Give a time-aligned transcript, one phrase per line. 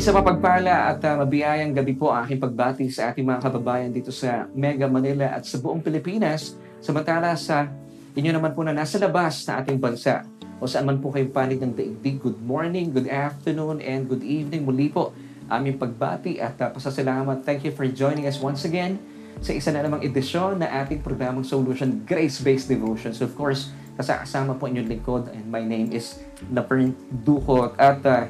[0.00, 4.08] Isa mapagpala at uh, mabiyayang gabi po ang aking pagbati sa ating mga kababayan dito
[4.08, 6.56] sa Mega Manila at sa buong Pilipinas.
[6.80, 7.68] Samantala sa
[8.16, 10.24] inyo naman po na nasa labas na ating bansa
[10.56, 12.16] o saan man po kayong panig ng daigdig.
[12.16, 14.64] Good morning, good afternoon, and good evening.
[14.64, 15.12] Muli po
[15.52, 17.44] aming pagbati at uh, pasasalamat.
[17.44, 18.96] Thank you for joining us once again
[19.44, 23.20] sa isa na namang edisyon na ating programang Solution Grace-Based Devotions.
[23.20, 23.68] Of course,
[24.00, 28.24] kasama po inyong lingkod and my name is Lapern Duhot at uh,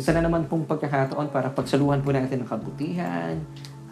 [0.00, 3.36] isa na naman pong pagkakataon para pagsaluhan po natin ng kabutihan,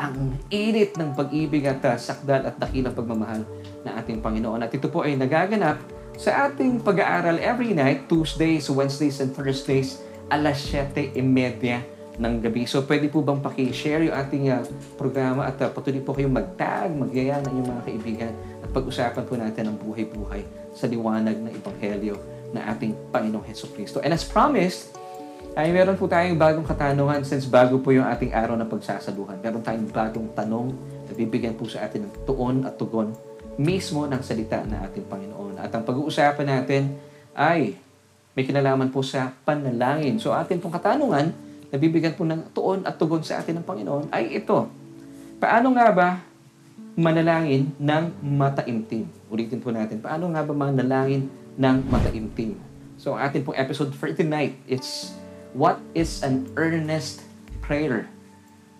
[0.01, 3.45] ang init ng pag-ibig at uh, sakdal at dakilang pagmamahal
[3.85, 4.65] ng ating Panginoon.
[4.65, 5.77] At ito po ay nagaganap
[6.17, 10.01] sa ating pag-aaral every night, Tuesdays, Wednesdays, and Thursdays,
[10.33, 11.19] alas 7.30
[12.19, 12.65] ng gabi.
[12.65, 14.65] So, pwede po bang paki-share yung ating uh,
[14.97, 18.33] programa at uh, patuloy po kayong mag-tag, magyaya ng inyong mga kaibigan
[18.65, 22.17] at pag-usapan po natin ang buhay-buhay sa liwanag ng Ebanghelyo
[22.57, 24.01] na ating Panginoong Heso Kristo.
[24.01, 24.99] And as promised,
[25.59, 29.43] ay meron po tayong bagong katanungan since bago po yung ating araw na pagsasaluhan.
[29.43, 30.71] Meron tayong bagong tanong
[31.11, 33.11] na bibigyan po sa atin ng tuon at tugon
[33.59, 35.59] mismo ng salita ng ating Panginoon.
[35.59, 36.95] At ang pag-uusapan natin
[37.35, 37.75] ay
[38.39, 40.23] may kinalaman po sa panalangin.
[40.23, 41.35] So atin pong katanungan
[41.75, 44.71] na bibigyan po ng tuon at tugon sa atin ng Panginoon ay ito.
[45.43, 46.23] Paano nga ba
[46.95, 49.11] manalangin ng mataimtim?
[49.27, 51.27] Ulitin po natin, paano nga ba manalangin
[51.59, 52.55] ng mataimtim?
[52.95, 55.18] So atin pong episode for tonight, it's
[55.57, 57.25] What is an earnest
[57.65, 58.05] prayer?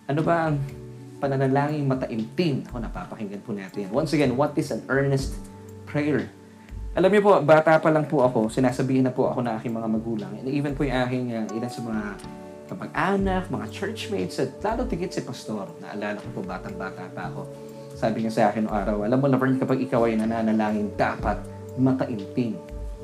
[0.05, 0.61] Ano ba ang
[1.17, 2.61] pananalangin mataimtim?
[2.69, 3.89] Ako, napapakinggan po natin.
[3.89, 5.33] Once again, what is an earnest
[5.89, 6.29] prayer?
[6.93, 9.87] Alam niyo po, bata pa lang po ako, sinasabihin na po ako na aking mga
[9.89, 12.03] magulang, and even po yung aking uh, ilan sa mga
[12.69, 15.69] kapag-anak, mga churchmates, at lalo tigit si pastor.
[15.81, 17.49] Naalala ko po, batang-bata pa ako.
[17.97, 21.41] Sabi niya sa akin noong araw, alam mo, Laverne, kapag ikaw ay nananalangin, dapat
[21.81, 22.57] mataimtim.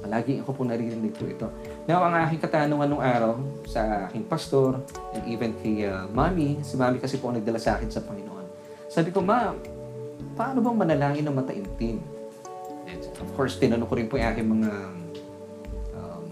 [0.06, 1.50] Lagi ako po naririnig po ito.
[1.86, 3.38] Now, ang aking katanungan nung araw
[3.70, 4.82] sa aking pastor
[5.14, 8.46] and even kay uh, mami, si mami kasi po ang nagdala sa akin sa Panginoon.
[8.90, 9.54] Sabi ko, ma,
[10.34, 12.02] paano bang manalangin ng mataimtim?
[12.90, 14.72] And of course, tinanong ko rin po yung aking mga
[15.94, 16.24] um,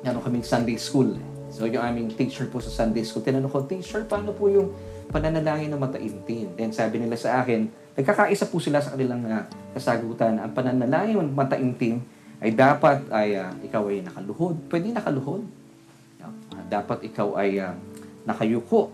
[0.00, 1.12] ano kaming Sunday school.
[1.52, 4.72] So, yung aming teacher po sa Sunday school, tinanong ko, teacher, paano po yung
[5.12, 6.56] pananalangin ng mataimtim?
[6.56, 7.68] Then sabi nila sa akin,
[8.00, 9.44] nagkakaisa po sila sa kanilang uh,
[9.76, 10.40] kasagutan.
[10.40, 12.00] Ang pananalangin ng mataimtim
[12.40, 14.56] ay dapat ay uh, ikaw ay nakaluhod.
[14.72, 15.44] Pwede nakaluhod.
[16.20, 17.76] Uh, dapat ikaw ay uh,
[18.24, 18.92] nakayuko.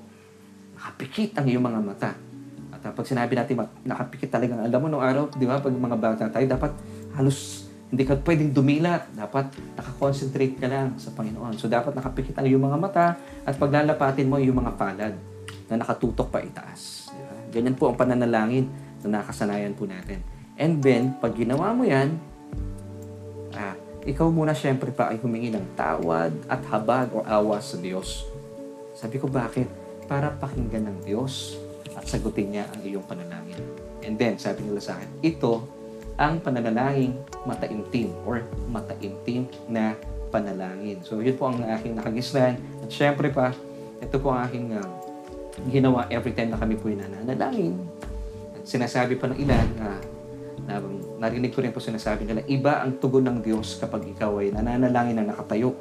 [0.75, 2.11] Nakapikit ang iyong mga mata.
[2.75, 5.97] At uh, pag sinabi natin nakapikit talagang, alam mo nung araw, di ba, pag mga
[5.97, 6.73] bata tayo, dapat
[7.15, 9.15] halos hindi ka pwedeng dumilat.
[9.15, 11.55] Dapat nakakonsentrate ka lang sa Panginoon.
[11.55, 13.07] So, dapat nakapikit ang iyong mga mata
[13.47, 15.15] at paglalapatin mo yung mga palad
[15.71, 17.11] na nakatutok pa itaas.
[17.15, 17.35] Diba?
[17.55, 18.67] Ganyan po ang pananalangin
[19.07, 20.19] na nakasanayan po natin.
[20.59, 22.19] And then, pag ginawa mo yan,
[23.57, 23.75] ah,
[24.07, 28.29] ikaw muna syempre pa ay humingi ng tawad at habag o awa sa Diyos.
[28.95, 29.67] Sabi ko, bakit?
[30.07, 31.59] Para pakinggan ng Diyos
[31.99, 33.59] at sagutin niya ang iyong panalangin.
[34.07, 35.67] And then, sabi nila sa akin, ito
[36.17, 39.99] ang pananalangin mataimtim or mataimtim na
[40.31, 41.03] panalangin.
[41.03, 42.55] So, yun po ang aking nakagisnan.
[42.87, 43.51] At syempre pa,
[43.99, 44.89] ito po ang aking uh,
[45.67, 47.75] ginawa every time na kami po yung nananalangin.
[48.55, 50.16] At sinasabi pa ng ilan na uh,
[50.67, 50.83] na
[51.23, 55.23] narinig ko rin po sinasabi nila, iba ang tugon ng Diyos kapag ikaw ay nananalangin
[55.23, 55.73] na nakatayo.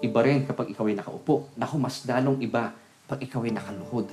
[0.00, 1.52] Iba rin kapag ikaw ay nakaupo.
[1.60, 2.72] Naku, mas dalong iba
[3.04, 4.08] pag ikaw ay nakaluhod.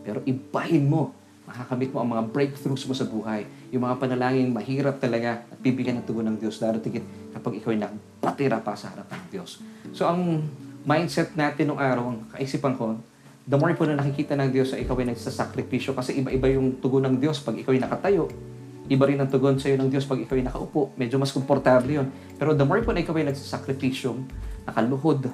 [0.00, 1.12] Pero ibahin mo,
[1.44, 3.44] makakamit mo ang mga breakthroughs mo sa buhay.
[3.68, 6.56] Yung mga panalangin mahirap talaga at bibigyan ng tugon ng Diyos.
[6.60, 7.04] Tigit
[7.36, 9.60] kapag ikaw ay nakapatira pa sa harapan ng Diyos.
[9.92, 10.48] So ang
[10.88, 12.96] mindset natin nung araw, ang kaisipan ko,
[13.44, 17.04] the more po na nakikita ng Diyos ay ikaw ay nagsasakripisyo kasi iba-iba yung tugon
[17.04, 18.28] ng Diyos pag ikaw ay nakatayo
[18.90, 20.90] Iba rin ang tugon sa iyo ng Diyos pag ikaw ay nakaupo.
[20.98, 22.10] Medyo mas komportable yon.
[22.34, 24.18] Pero the more po na ikaw ay nagsasakripisyo,
[24.66, 25.30] nakaluhod,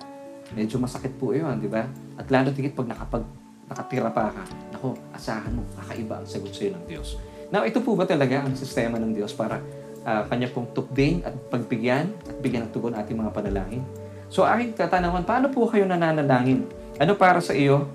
[0.53, 1.89] medyo masakit po yun, di ba?
[2.21, 3.25] At lalo tigit pag nakapag,
[3.67, 4.45] nakatira pa ka,
[4.77, 7.17] nako, asahan mo, kakaiba ang sagot sa iyo ng Diyos.
[7.49, 9.65] Now, ito po ba talaga ang sistema ng Diyos para
[10.05, 13.83] uh, kanya pong tukding at pagbigyan at bigyan ng tugon ating mga panalangin?
[14.29, 16.69] So, aking katanungan, paano po kayo nananalangin?
[17.01, 17.89] Ano para sa iyo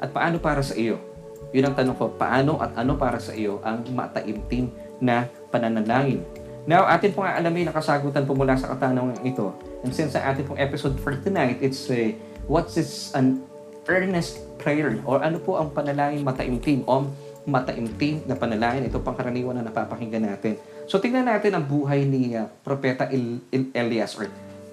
[0.00, 0.96] at paano para sa iyo?
[1.54, 4.70] Yun ang tanong ko, paano at ano para sa iyo ang mataimtim
[5.02, 6.22] na pananalangin.
[6.66, 9.54] Now, atin pong aalamin ang kasagutan po mula sa katanungan ito.
[9.86, 12.10] And since sa atin pong episode for tonight, it's uh,
[12.50, 13.46] what's this an
[13.86, 17.06] earnest prayer or ano po ang panalangin mataimtim o
[17.46, 18.90] mataimtim na panalangin.
[18.90, 20.58] Ito pang karaniwan na napapakinggan natin.
[20.90, 24.26] So, tingnan natin ang buhay ni uh, Propeta El- El- Elias or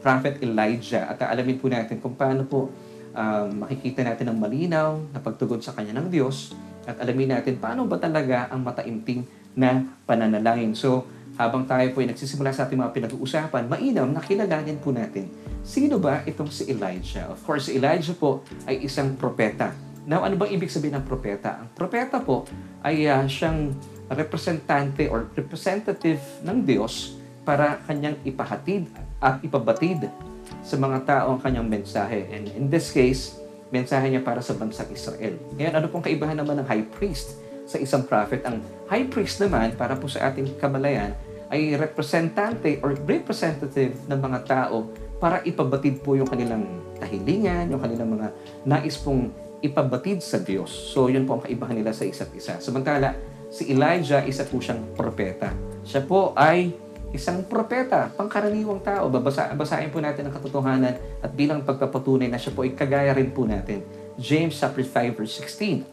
[0.03, 2.73] Prophet Elijah at alamin po natin kung paano po
[3.15, 6.51] um, makikita natin ang malinaw na pagtugon sa kanya ng Diyos
[6.83, 9.23] at alamin natin paano ba talaga ang mataimtim
[9.53, 10.73] na pananalangin.
[10.73, 15.29] So, habang tayo po ay nagsisimula sa ating mga pinag-uusapan, mainam na kilalanin po natin
[15.63, 17.31] sino ba itong si Elijah?
[17.31, 19.71] Of course, si Elijah po ay isang propeta.
[20.03, 21.63] Now, ano bang ibig sabihin ng propeta?
[21.63, 22.43] Ang propeta po
[22.83, 23.71] ay uh, siyang
[24.11, 27.15] representante or representative ng Diyos
[27.47, 28.91] para kanyang ipahatid
[29.23, 30.11] at ipabatid
[30.59, 32.27] sa mga tao ang kanyang mensahe.
[32.35, 33.39] And in this case,
[33.71, 35.39] mensahe niya para sa bansang Israel.
[35.55, 38.43] Ngayon, ano pong kaibahan naman ng high priest sa isang prophet?
[38.43, 41.15] Ang high priest naman, para po sa ating kamalayan,
[41.53, 44.89] ay representante or representative ng mga tao
[45.21, 46.65] para ipabatid po yung kanilang
[46.97, 48.27] kahilingan, yung kanilang mga
[48.65, 49.29] nais pong
[49.63, 50.67] ipabatid sa Diyos.
[50.67, 52.59] So, yun po ang kaibahan nila sa isa't isa.
[52.59, 53.15] Samantala,
[53.47, 55.53] si Elijah, isa po siyang propeta.
[55.87, 56.73] Siya po ay
[57.13, 59.07] isang propeta, pangkaraniwang tao.
[59.07, 63.29] Babasa, basahin po natin ang katotohanan at bilang pagpapatunay na siya po ay kagaya rin
[63.29, 63.85] po natin.
[64.17, 65.85] James chapter 5 verse 16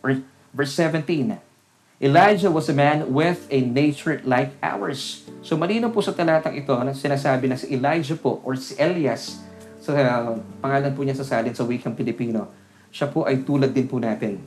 [0.00, 0.16] or
[0.56, 1.36] verse 17.
[2.00, 5.28] Elijah was a man with a nature like ours.
[5.44, 9.44] So malino po sa talatang ito na sinasabi na si Elijah po or si Elias
[9.80, 12.50] sa uh, pangalan po niya sa salin sa wikang Pilipino,
[12.90, 14.40] siya po ay tulad din po natin.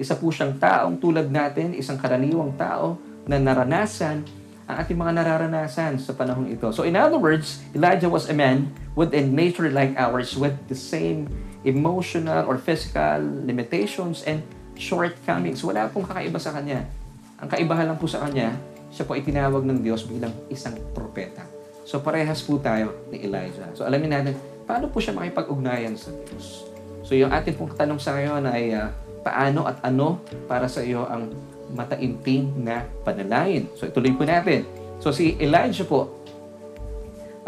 [0.00, 2.96] Isa po siyang taong tulad natin, isang karaniwang tao
[3.28, 4.24] na naranasan
[4.66, 6.70] ang ating mga nararanasan sa panahong ito.
[6.74, 10.78] So in other words, Elijah was a man with a nature like ours with the
[10.78, 11.30] same
[11.62, 14.44] emotional or physical limitations and
[14.80, 15.60] shortcomings.
[15.60, 16.88] Wala pong kakaiba sa kanya.
[17.36, 18.56] Ang kaibahan lang po sa kanya,
[18.88, 21.44] siya po itinawag ng Diyos bilang isang propeta.
[21.84, 23.68] So parehas po tayo ni Elijah.
[23.76, 24.34] So alamin natin,
[24.64, 26.64] paano po siya makipag-ugnayan sa Diyos?
[27.04, 28.88] So yung ating pong tanong sa ngayon ay uh,
[29.20, 31.28] paano at ano para sa iyo ang
[31.70, 33.68] mataimting na panalangin.
[33.76, 34.66] So ituloy po natin.
[35.00, 36.22] So si Elijah po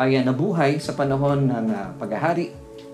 [0.00, 2.50] ay uh, nabuhay sa panahon ng uh, paghahari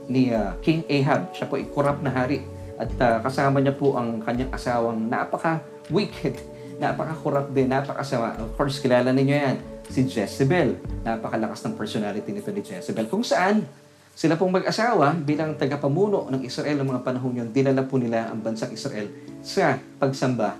[0.08, 1.30] ni uh, King Ahab.
[1.32, 2.42] Siya po ay korap na hari
[2.78, 6.38] at uh, kasama niya po ang kanyang asawang napaka-wicked,
[6.78, 8.38] napaka-corrupt din, napakasama.
[8.38, 9.56] Of course, kilala ninyo yan,
[9.90, 10.78] si Jezebel.
[11.02, 13.10] Napakalakas ng personality nito ni Jezebel.
[13.10, 13.66] Kung saan,
[14.14, 18.38] sila pong mag-asawa bilang tagapamuno ng Israel ng mga panahon yun, dinala po nila ang
[18.38, 19.10] bansang Israel
[19.42, 20.54] sa pagsamba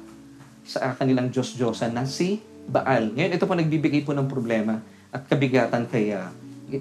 [0.67, 3.15] sa kanilang Diyos-Diyosan na si Baal.
[3.15, 4.83] Ngayon, ito po nagbibigay po ng problema
[5.15, 6.29] at kabigatan kay uh,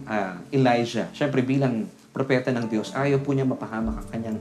[0.05, 1.07] uh, Elijah.
[1.13, 4.37] Siyempre, bilang propeta ng Diyos, ayaw po niya mapahamak ang kanyang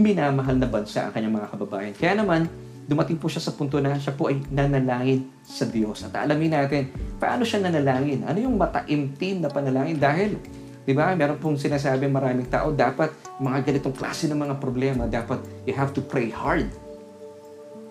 [0.00, 1.92] minamahal na bansa ang kanyang mga kababayan.
[1.94, 2.48] Kaya naman,
[2.90, 6.02] dumating po siya sa punto na siya po ay nanalangin sa Diyos.
[6.08, 6.90] At alamin natin,
[7.22, 8.26] paano siya nanalangin?
[8.26, 10.00] Ano yung mataimtim na panalangin?
[10.00, 10.34] Dahil,
[10.82, 15.38] di ba, meron pong sinasabi maraming tao, dapat mga ganitong klase ng mga problema, dapat
[15.68, 16.66] you have to pray hard.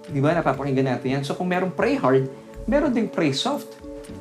[0.09, 1.23] Di ba, napapakinggan natin yan.
[1.23, 2.27] So kung meron pray hard,
[2.67, 3.71] meron ding pray soft.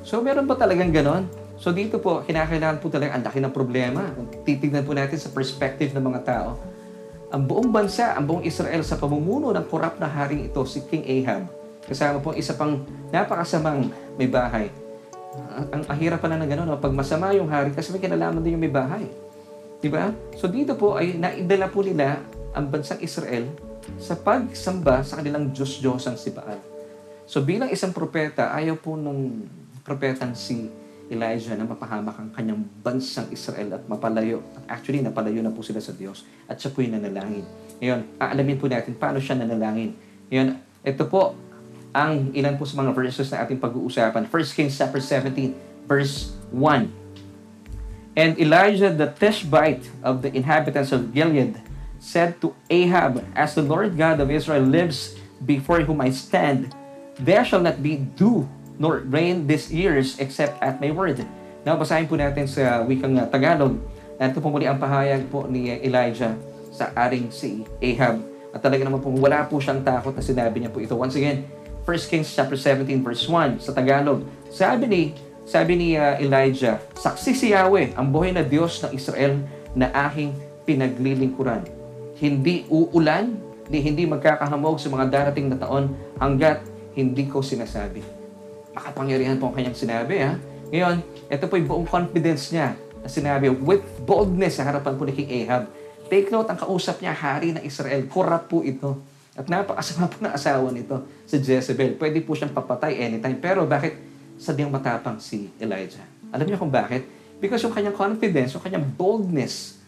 [0.05, 1.26] So meron ba talagang ganon?
[1.58, 4.14] So dito po, kinakailangan po talaga ang laki ng problema.
[4.46, 6.55] Titignan po natin sa perspective ng mga tao,
[7.29, 11.05] ang buong bansa, ang buong Israel sa pamumuno ng korap na haring ito, si King
[11.05, 11.53] Ahab.
[11.85, 14.73] Kasama po isa pang napakasamang may bahay.
[15.53, 18.65] Ang, ang ahirap pala ng gano'n, pag masama yung hari, kasi may kinalaman din yung
[18.65, 19.05] may bahay.
[19.79, 20.11] Di ba?
[20.35, 22.19] So dito po ay naidala po nila
[22.57, 23.47] ang bansang Israel
[24.01, 26.59] sa pagsamba sa kanilang Diyos-Diyos ang si Baal.
[27.29, 29.47] So bilang isang propeta, ayaw po nung
[29.85, 30.73] propetang si
[31.09, 34.45] Elijah na mapahamak ang kanyang bansang Israel at mapalayo.
[34.69, 37.45] Actually, napalayo na po sila sa Diyos at siya po yung nanalangin.
[37.81, 39.97] Ngayon, aalamin po natin paano siya nanalangin.
[40.29, 40.49] Ngayon,
[40.85, 41.33] ito po
[41.97, 44.29] ang ilan po sa mga verses na ating pag-uusapan.
[44.29, 47.09] 1 Kings chapter 17, verse 1.
[48.19, 51.57] And Elijah the Tishbite of the inhabitants of Gilead
[52.03, 56.75] said to Ahab, As the Lord God of Israel lives before whom I stand,
[57.17, 61.20] there shall not be dew nor rain these years except at my word.
[61.66, 63.76] Now, basahin po natin sa wikang Tagalog.
[64.16, 66.35] Ito po muli ang pahayag po ni Elijah
[66.70, 68.23] sa aring si Ahab.
[68.54, 70.94] At talaga naman po wala po siyang takot na sinabi niya po ito.
[70.94, 71.44] Once again,
[71.85, 74.25] 1 Kings chapter 17 verse 1 sa Tagalog.
[74.49, 75.02] Sabi ni
[75.49, 79.40] sabi ni uh, Elijah, saksi si Yahweh, ang buhay na Diyos ng Israel
[79.73, 80.37] na aking
[80.68, 81.64] pinaglilingkuran.
[82.20, 83.32] Hindi uulan,
[83.73, 88.18] ni hindi magkakahamog sa mga darating na taon hanggat hindi ko sinasabi
[88.78, 90.23] makapangyarihan po ang kanyang sinabi.
[90.23, 90.38] Ha?
[90.70, 95.12] Ngayon, ito po yung buong confidence niya na sinabi with boldness sa harapan po ni
[95.12, 95.66] King Ahab.
[96.08, 98.00] Take note, ang kausap niya, hari ng Israel.
[98.08, 98.97] Corrupt po ito.
[99.37, 102.00] At napakasama po ng asawa nito, si Jezebel.
[102.00, 103.37] Pwede po siyang papatay anytime.
[103.38, 103.99] Pero bakit
[104.40, 106.02] sadyang matapang si Elijah?
[106.32, 107.04] Alam niyo kung bakit?
[107.38, 109.78] Because yung kanyang confidence, yung kanyang boldness,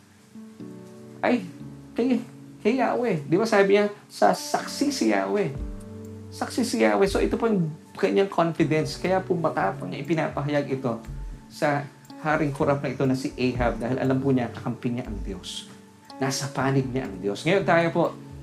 [1.18, 1.42] ay,
[1.96, 2.22] kay,
[2.62, 3.26] kay Yahweh.
[3.26, 5.50] Di ba sabi niya, sa saksi si Yahweh.
[6.30, 7.08] Saksi si Yahweh.
[7.10, 7.68] So ito po yung
[8.00, 8.96] kanyang confidence.
[8.96, 10.96] Kaya po matapang niya ipinapahayag ito
[11.52, 11.84] sa
[12.24, 15.68] haring kurap na ito na si Ahab dahil alam po niya kakampi niya ang Diyos.
[16.16, 17.44] Nasa panig niya ang Diyos.
[17.44, 18.02] Ngayon tayo po,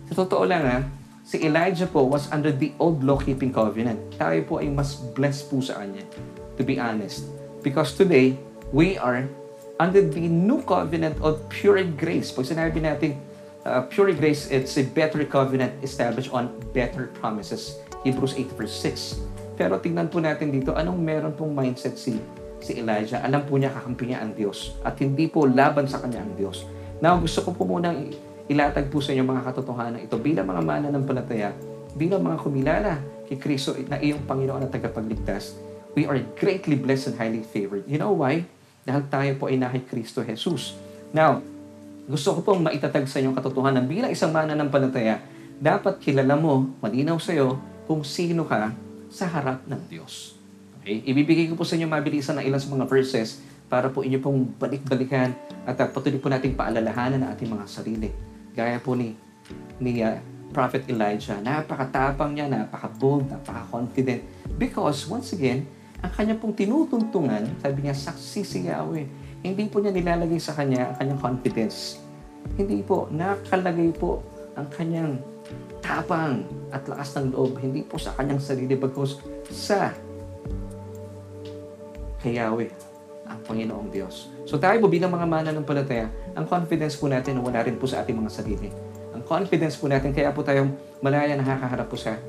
[0.10, 0.78] sa totoo lang ha,
[1.26, 3.98] si Elijah po was under the old law-keeping covenant.
[4.18, 6.02] Tayo po ay mas blessed po sa kanya,
[6.58, 7.26] to be honest.
[7.62, 8.38] Because today,
[8.74, 9.30] we are
[9.78, 12.34] under the new covenant of pure grace.
[12.34, 13.18] Pag sinabi natin
[13.62, 17.78] uh, pure grace, it's a better covenant established on better promises.
[18.02, 19.37] Hebrews 8 verse 6.
[19.58, 22.14] Pero tingnan po natin dito, anong meron pong mindset si
[22.62, 23.26] si Elijah?
[23.26, 26.70] Alam po niya kakampi niya ang Diyos at hindi po laban sa kanya ang Diyos.
[27.02, 28.14] Now, gusto ko po munang
[28.48, 31.52] ilatag po sa inyo mga katotohanan ito bilang mga mana ng palataya,
[31.98, 32.94] bilang mga kumilala
[33.28, 35.58] kay Kristo na iyong Panginoon at tagapagligtas,
[35.98, 37.84] we are greatly blessed and highly favored.
[37.90, 38.46] You know why?
[38.88, 40.78] Dahil tayo po ay nahay Kristo Jesus.
[41.12, 41.44] Now,
[42.08, 45.20] gusto ko pong maitatag sa inyong katotohanan bilang isang mana ng palataya,
[45.60, 48.72] dapat kilala mo, malinaw sa iyo, kung sino ka
[49.12, 50.38] sa harap ng Diyos.
[50.82, 51.04] Okay?
[51.04, 55.36] Ibibigay ko po sa inyo mabilisan ng ilang mga verses para po inyo pong balik-balikan
[55.68, 58.10] at uh, patuloy po nating paalalahanan ang ating mga sarili.
[58.56, 59.12] Gaya po ni,
[59.84, 60.16] ni uh,
[60.56, 64.24] Prophet Elijah, napakatapang niya, napaka-bold, napaka-confident.
[64.56, 65.68] Because, once again,
[66.00, 69.06] ang kanya pong tinutuntungan, sabi niya, saksi si Yahweh.
[69.44, 72.00] Hindi po niya nilalagay sa kanya ang kanyang confidence.
[72.56, 74.24] Hindi po, nakalagay po
[74.56, 75.20] ang kanyang
[75.88, 76.44] tapang
[76.76, 79.96] at lakas ng loob, hindi po sa kanyang sarili, bagkus sa
[82.20, 82.68] kay Yahweh,
[83.24, 84.28] ang Panginoong Diyos.
[84.44, 87.88] So tayo po bilang mga mana ng palataya, ang confidence po natin wala rin po
[87.88, 88.68] sa ating mga sarili.
[89.16, 92.20] Ang confidence po natin, kaya po tayong malaya nakakaharap po sa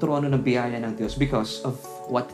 [0.00, 1.76] trono ng biyaya ng Diyos because of
[2.08, 2.24] what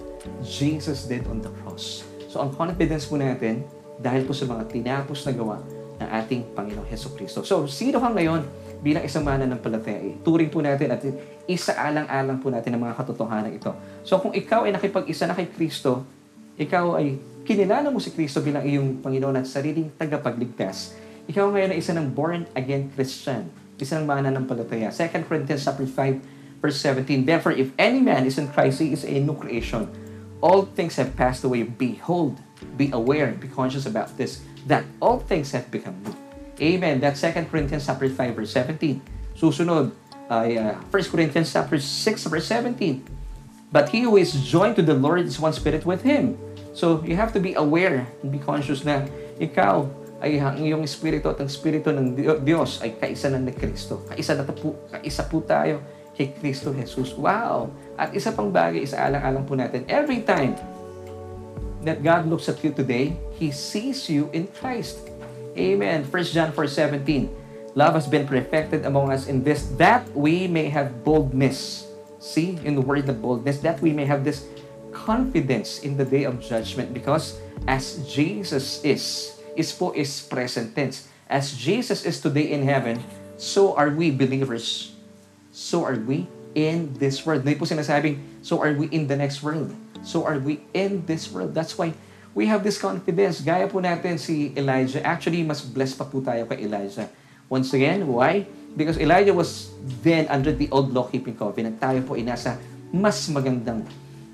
[0.46, 2.06] Jesus did on the cross.
[2.30, 3.66] So ang confidence po natin,
[3.98, 5.56] dahil po sa mga tinapos na gawa
[6.02, 7.46] ng ating Panginoong Heso Kristo.
[7.46, 8.42] So, sino ka ngayon
[8.82, 10.02] bilang isang mana ng palataya?
[10.26, 11.00] Turing po natin at
[11.46, 13.70] isaalang-alang po natin ang mga katotohanan ito.
[14.02, 16.02] So, kung ikaw ay nakipag-isa na kay Kristo,
[16.58, 20.98] ikaw ay kinilala mo si Kristo bilang iyong Panginoon at sariling tagapagligtas.
[21.30, 23.46] Ikaw ngayon ay isa ng born-again Christian,
[23.78, 24.90] isa ng mana ng palataya.
[24.90, 29.06] 2 Corinthians chapter 5, verse 17, Therefore, if any man is in Christ, he is
[29.06, 29.86] a new creation.
[30.42, 31.62] All things have passed away.
[31.62, 32.42] Behold,
[32.74, 36.21] be aware, be conscious about this, that all things have become new.
[36.62, 37.02] Amen.
[37.02, 39.02] That's 2 Corinthians chapter 5, verse 17.
[39.34, 39.90] Susunod
[40.30, 43.02] ay uh, 1 Corinthians chapter 6, verse 17.
[43.74, 46.38] But he who is joined to the Lord is one spirit with him.
[46.70, 49.10] So, you have to be aware and be conscious na
[49.42, 49.90] ikaw
[50.22, 52.14] ay ang iyong espiritu at ang espiritu ng
[52.46, 54.06] Diyos ay kaisa na ni Kristo.
[54.06, 55.82] Kaisa na po, kaisa po tayo
[56.14, 57.10] kay Kristo Jesus.
[57.18, 57.74] Wow!
[57.98, 60.54] At isa pang bagay, isa alang-alang po natin, every time
[61.82, 65.11] that God looks at you today, He sees you in Christ.
[65.56, 66.04] Amen.
[66.04, 67.42] 1 John 4.17
[67.74, 71.88] Love has been perfected among us in this, that we may have boldness.
[72.20, 74.44] See, in the word of boldness, that we may have this
[74.92, 81.08] confidence in the day of judgment because as Jesus is, is po is present tense.
[81.32, 83.00] As Jesus is today in heaven,
[83.40, 84.92] so are we believers.
[85.50, 87.48] So are we in this world.
[87.48, 89.72] Hindi po sinasabing, so are we in the next world.
[90.04, 91.56] So are we in this world.
[91.56, 91.96] That's why
[92.32, 93.40] we have this confidence.
[93.40, 95.00] Gaya po natin si Elijah.
[95.04, 97.08] Actually, mas blessed pa po tayo kay Elijah.
[97.52, 98.48] Once again, why?
[98.72, 99.68] Because Elijah was
[100.00, 101.76] then under the old law-keeping covenant.
[101.76, 102.56] Tayo po ay nasa
[102.92, 103.84] mas magandang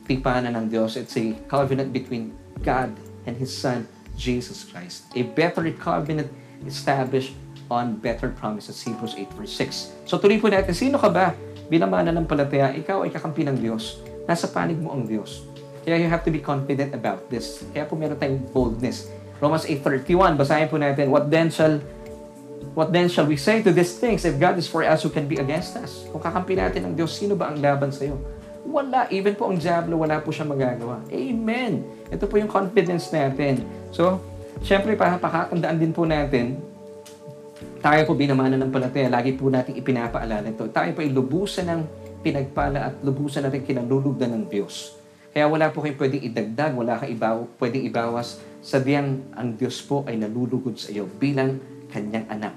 [0.07, 0.95] tipanan ng Diyos.
[0.95, 2.31] It's a covenant between
[2.62, 2.95] God
[3.26, 5.11] and His Son, Jesus Christ.
[5.19, 6.31] A better covenant
[6.67, 7.35] established
[7.69, 8.78] on better promises.
[8.83, 10.09] Hebrews 8 verse 6.
[10.09, 11.35] So tuloy po natin, sino ka ba?
[11.69, 14.00] Bilang mananampalataya, ikaw ay kakampi ng Diyos.
[14.25, 15.48] Nasa panig mo ang Diyos.
[15.88, 17.64] Kaya you have to be confident about this.
[17.73, 19.09] Kaya po meron tayong boldness.
[19.40, 21.80] Romans 8.31, basahin po natin, What then shall
[22.76, 24.28] What then shall we say to these things?
[24.28, 26.04] If God is for us, who can be against us?
[26.12, 28.21] Kung kakampi natin ang Diyos, sino ba ang laban sa iyo?
[28.68, 29.09] Wala.
[29.09, 31.00] Even po ang Diablo, wala po siya magagawa.
[31.09, 31.88] Amen.
[32.12, 33.64] Ito po yung confidence natin.
[33.88, 34.21] So,
[34.61, 36.61] syempre, pakakandaan din po natin,
[37.80, 40.68] tayo po binamana ng palataya, lagi po natin ipinapaalala ito.
[40.68, 41.80] Tayo po ay lubusan ng
[42.21, 44.98] pinagpala at lubusan natin kinalulugdan ng Diyos.
[45.33, 49.79] Kaya wala po kayong pwedeng idagdag, wala kang ibaw, pwedeng ibawas sa diyang ang Diyos
[49.85, 51.61] po ay nalulugod sa iyo bilang
[51.93, 52.55] kanyang anak.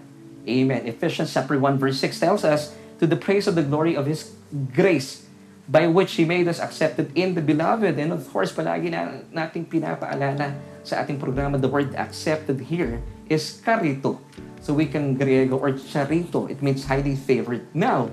[0.48, 0.82] Amen.
[0.90, 4.34] Ephesians chapter 1 verse 6 tells us, To the praise of the glory of His
[4.74, 5.26] grace,
[5.70, 7.98] by which He made us accepted in the beloved.
[7.98, 13.00] And of course, palagi na nating pinapaalala sa ating programa, the word accepted here
[13.30, 14.18] is karito.
[14.62, 16.50] So we can Griego or charito.
[16.50, 17.66] It means highly favored.
[17.74, 18.10] Now,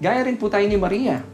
[0.00, 1.24] gaya rin po tayo ni Maria.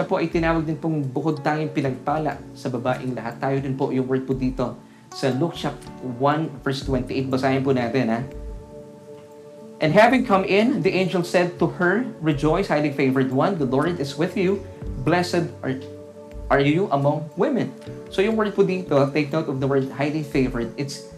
[0.00, 3.36] Siya po ay tinawag din pong bukod tanging pinagpala sa babaeng lahat.
[3.36, 4.72] Tayo din po yung word po dito
[5.12, 7.28] sa Luke chapter 1 verse 28.
[7.28, 8.24] Basahin po natin ha.
[9.84, 14.00] And having come in, the angel said to her, Rejoice, highly favored one, the Lord
[14.00, 14.64] is with you.
[15.04, 15.76] Blessed are,
[16.48, 17.68] are you among women.
[18.08, 20.72] So yung word po dito, take note of the word highly favored.
[20.80, 21.12] It's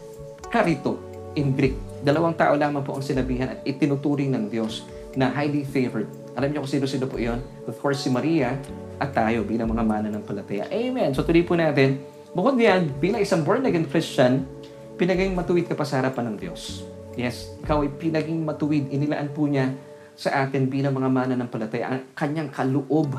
[0.51, 0.99] karito
[1.39, 1.79] in Greek.
[2.03, 4.83] Dalawang tao lamang po ang sinabihan at itinuturing ng Diyos
[5.15, 6.11] na highly favored.
[6.33, 7.45] Alam niyo kung sino-sino po iyon?
[7.69, 8.57] Of course, si Maria
[8.97, 10.65] at tayo bilang mga mana ng palataya.
[10.73, 11.13] Amen.
[11.13, 12.01] So tuloy po natin,
[12.33, 14.49] bukod diyan, bilang isang born-again Christian,
[14.97, 16.89] pinaging matuwid ka pa sa harapan ng Diyos.
[17.13, 18.89] Yes, ikaw ay pinaging matuwid.
[18.89, 19.77] Inilaan po niya
[20.17, 23.13] sa atin bilang mga mananampalataya ang kanyang kaloob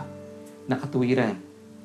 [0.65, 1.37] na katuwiran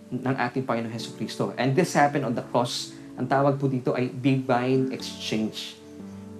[0.09, 1.53] ng ating Panginoon Heso Kristo.
[1.61, 2.97] And this happened on the cross.
[3.21, 5.78] Ang tawag po dito ay divine exchange.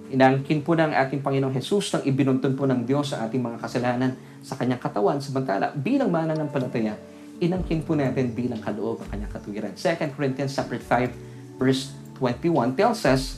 [0.09, 4.17] Inangkin po ng ating Panginoong Jesus nang ibinuntun po ng Diyos sa ating mga kasalanan
[4.41, 5.21] sa kanyang katawan.
[5.21, 6.97] Samantala, bilang mananampalataya,
[7.37, 9.73] inangkin po natin bilang kaloob ang kanyang katuwiran.
[9.77, 13.37] 2 Corinthians chapter 5 verse 21 tells us,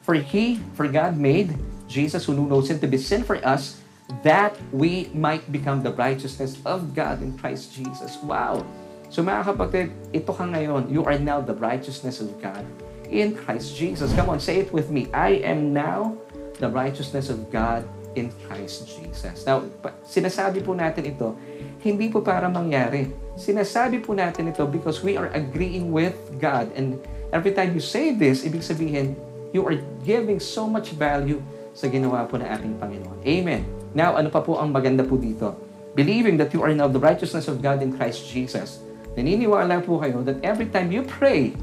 [0.00, 1.52] For He, for God made
[1.84, 3.76] Jesus who knew no sin to be sin for us,
[4.24, 8.16] that we might become the righteousness of God in Christ Jesus.
[8.24, 8.64] Wow!
[9.12, 10.88] So mga kapatid, ito ka ngayon.
[10.88, 12.64] You are now the righteousness of God
[13.10, 14.12] in Christ Jesus.
[14.14, 15.08] Come on, say it with me.
[15.12, 16.16] I am now
[16.58, 17.86] the righteousness of God
[18.18, 19.46] in Christ Jesus.
[19.46, 19.64] Now,
[20.02, 21.38] sinasabi po natin ito,
[21.80, 23.10] hindi po para mangyari.
[23.38, 26.68] Sinasabi po natin ito because we are agreeing with God.
[26.74, 26.98] And
[27.30, 29.14] every time you say this, ibig sabihin,
[29.54, 31.38] you are giving so much value
[31.72, 33.18] sa ginawa po ng ating Panginoon.
[33.22, 33.62] Amen.
[33.94, 35.54] Now, ano pa po ang maganda po dito?
[35.94, 38.82] Believing that you are now the righteousness of God in Christ Jesus.
[39.14, 41.54] Naniniwala po kayo that every time you pray,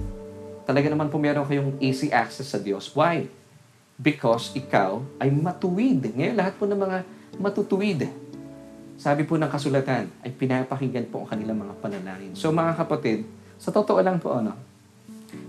[0.66, 2.90] talaga naman po meron kayong easy access sa Diyos.
[2.98, 3.30] Why?
[3.96, 6.04] Because ikaw ay matuwid.
[6.12, 6.98] Ngayon, lahat po ng mga
[7.40, 8.10] matutuwid.
[8.98, 12.34] Sabi po ng kasulatan, ay pinapakinggan po ang kanilang mga panalangin.
[12.34, 13.28] So mga kapatid,
[13.62, 14.58] sa totoo lang po, ano,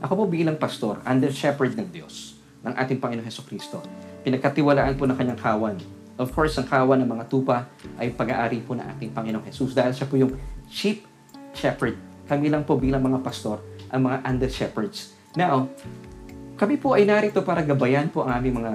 [0.02, 3.80] ako po bilang pastor, under shepherd ng Diyos, ng ating Panginoon Heso Kristo,
[4.26, 5.76] pinagkatiwalaan po ng kanyang kawan.
[6.16, 7.70] Of course, ang kawan ng mga tupa
[8.00, 10.34] ay pag-aari po ng ating Panginoong Jesus dahil siya po yung
[10.66, 11.06] chief
[11.54, 11.94] shepherd.
[12.26, 15.14] Kami lang po bilang mga pastor, ang mga under shepherds.
[15.36, 15.68] Now,
[16.56, 18.72] kami po ay narito para gabayan po ang aming mga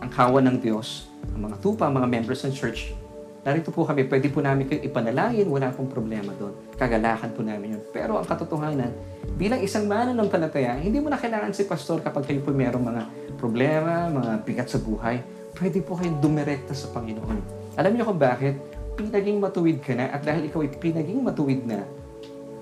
[0.00, 2.96] ang kawan ng Diyos, ang mga tupa, mga members ng church.
[3.40, 6.52] Narito po kami, pwede po namin kayo ipanalangin, wala pong problema doon.
[6.76, 7.82] Kagalakan po namin yun.
[7.88, 8.92] Pero ang katotohanan,
[9.40, 13.02] bilang isang mananampalataya, hindi mo na kailangan si pastor kapag kayo po mayroong mga
[13.40, 15.24] problema, mga bigat sa buhay.
[15.56, 17.40] Pwede po kayong dumirekta sa Panginoon.
[17.80, 18.60] Alam niyo kung bakit?
[19.00, 21.80] Pinaging matuwid ka na at dahil ikaw ay pinaging matuwid na,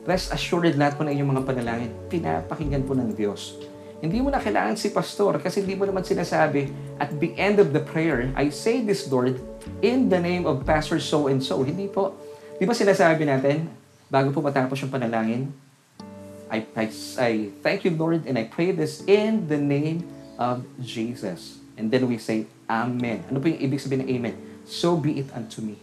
[0.08, 3.60] rest assured lahat po ng inyong mga panalangin, pinapakinggan po ng Diyos.
[4.00, 7.76] Hindi mo na kailangan si pastor kasi hindi mo naman sinasabi at the end of
[7.76, 9.36] the prayer, I say this Lord
[9.84, 11.60] in the name of Pastor so and so.
[11.60, 12.16] Hindi po.
[12.56, 13.68] Di ba sinasabi natin
[14.08, 15.52] bago po matapos yung panalangin?
[16.48, 16.86] I, I,
[17.20, 20.08] I thank you Lord and I pray this in the name
[20.40, 21.60] of Jesus.
[21.76, 23.28] And then we say, Amen.
[23.28, 24.34] Ano po yung ibig sabihin ng Amen?
[24.64, 25.76] So be it unto me.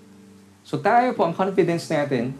[0.65, 2.33] So tayo po, ang confidence natin,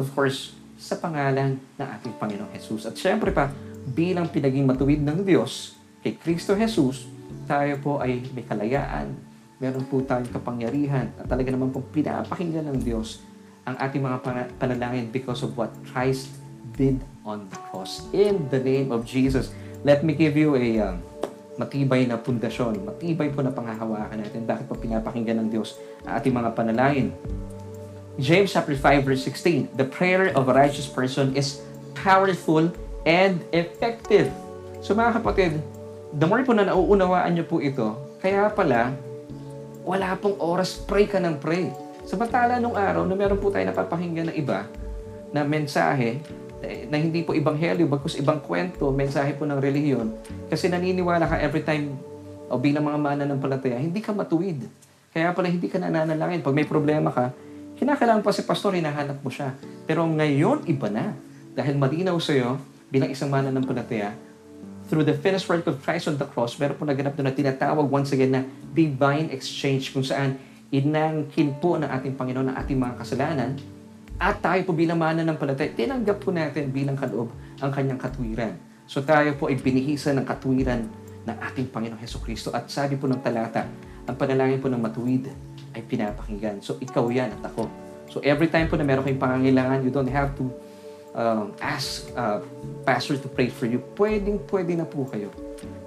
[0.00, 2.86] of course, sa pangalan ng ating Panginoong Jesus.
[2.86, 3.50] At syempre pa,
[3.90, 7.10] bilang pinaging matuwid ng Diyos kay Kristo Jesus,
[7.50, 9.10] tayo po ay may kalayaan,
[9.58, 13.26] meron po tayong kapangyarihan at talaga naman pong pinapakinggan ng Diyos
[13.66, 14.18] ang ating mga
[14.56, 16.30] panalangin because of what Christ
[16.78, 18.06] did on the cross.
[18.14, 19.50] In the name of Jesus,
[19.82, 20.94] let me give you a uh,
[21.58, 24.46] matibay na pundasyon, matibay po na panghahawakan natin.
[24.46, 25.74] Bakit po pinapakinggan ng Diyos
[26.06, 27.10] ang ating mga panalangin?
[28.18, 31.62] James chapter 5 verse 16, the prayer of a righteous person is
[31.94, 32.66] powerful
[33.06, 34.26] and effective.
[34.82, 35.62] So mga kapatid,
[36.18, 38.90] the more po na nauunawaan nyo po ito, kaya pala,
[39.86, 41.70] wala pong oras pray ka ng pray.
[42.10, 44.66] Samantala nung araw na meron po tayo napapakinggan ng iba
[45.30, 46.18] na mensahe
[46.90, 50.10] na hindi po ibanghelyo, bagkus ibang kwento, mensahe po ng relihiyon.
[50.50, 51.94] Kasi naniniwala ka every time
[52.50, 54.66] o bilang mga mana ng palataya, hindi ka matuwid.
[55.14, 56.42] Kaya pala hindi ka nananalangin.
[56.42, 57.30] Pag may problema ka,
[57.78, 59.54] kinakailangan pa si pastor, hinahanap mo siya.
[59.86, 61.14] Pero ngayon, iba na.
[61.54, 62.58] Dahil malinaw sa'yo,
[62.90, 64.12] bilang isang mana ng palataya,
[64.90, 67.86] through the finished work of Christ on the cross, meron po naganap doon na tinatawag
[67.86, 72.94] once again na divine exchange kung saan inangkin po ng ating Panginoon ang ating mga
[73.00, 73.56] kasalanan
[74.18, 77.30] at tayo po bilang mana ng palataya, tinanggap po natin bilang kaloob
[77.62, 78.58] ang kanyang katwiran.
[78.90, 80.90] So tayo po ay binihisa ng katwiran
[81.22, 82.50] ng ating Panginoong Heso Kristo.
[82.50, 83.62] At sabi po ng talata,
[84.10, 85.30] ang panalangin po ng matuwid
[85.76, 86.62] ay pinapakinggan.
[86.64, 87.68] So ikaw yan at ako.
[88.08, 90.48] So every time po na meron kayong pangangailangan, you don't have to
[91.12, 92.40] um, ask uh,
[92.86, 93.82] pastor to pray for you.
[93.96, 95.28] Pwedeng, pwede na po kayo.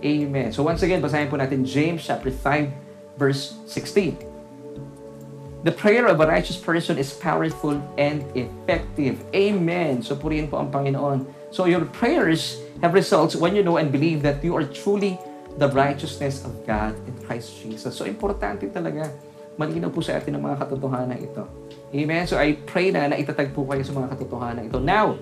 [0.04, 0.52] Amen.
[0.52, 4.18] So once again, basahin po natin James chapter 5 verse 16.
[5.62, 9.22] The prayer of a righteous person is powerful and effective.
[9.30, 10.02] Amen.
[10.02, 11.30] So purihin po ang Panginoon.
[11.54, 15.22] So your prayers have results when you know and believe that you are truly
[15.62, 17.94] the righteousness of God in Christ Jesus.
[17.94, 19.14] So importante talaga.
[19.60, 21.44] Malinaw po sa atin ang mga katotohanan ito.
[21.92, 22.24] Amen.
[22.28, 24.80] So I pray na na itatag po kayo sa mga katotohanan ito.
[24.80, 25.20] Now,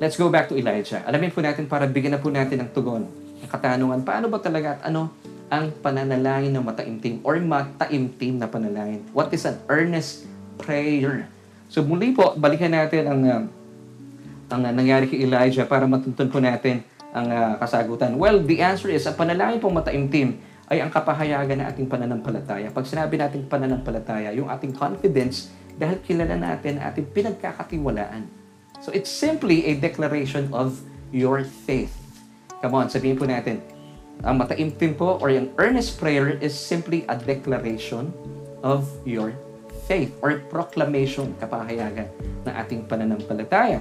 [0.00, 1.00] let's go back to Elijah.
[1.08, 3.08] Alamin po natin para bigyan na po natin ng tugon.
[3.40, 5.12] Ang katanungan, paano ba talaga at ano
[5.46, 9.06] ang pananalangin ng mataimtim or mataimtim na panalangin.
[9.14, 10.26] What is an earnest
[10.58, 11.30] prayer?
[11.70, 13.42] So muli po, balikan natin ang uh,
[14.46, 16.82] ang uh, nangyari kay Elijah para matuntun po natin
[17.16, 18.12] ang ah, kasagutan?
[18.20, 22.74] Well, the answer is, ang panalangin pong mataimtim ay ang kapahayagan ng ating pananampalataya.
[22.74, 28.26] Pag sinabi natin pananampalataya, yung ating confidence dahil kilala natin ating pinagkakatiwalaan.
[28.82, 30.82] So it's simply a declaration of
[31.14, 31.94] your faith.
[32.60, 33.62] Come on, sabihin po natin,
[34.24, 38.10] ang mataimtim po or yung earnest prayer is simply a declaration
[38.64, 39.36] of your
[39.86, 42.10] faith or proclamation, kapahayagan
[42.42, 43.78] ng ating pananampalataya.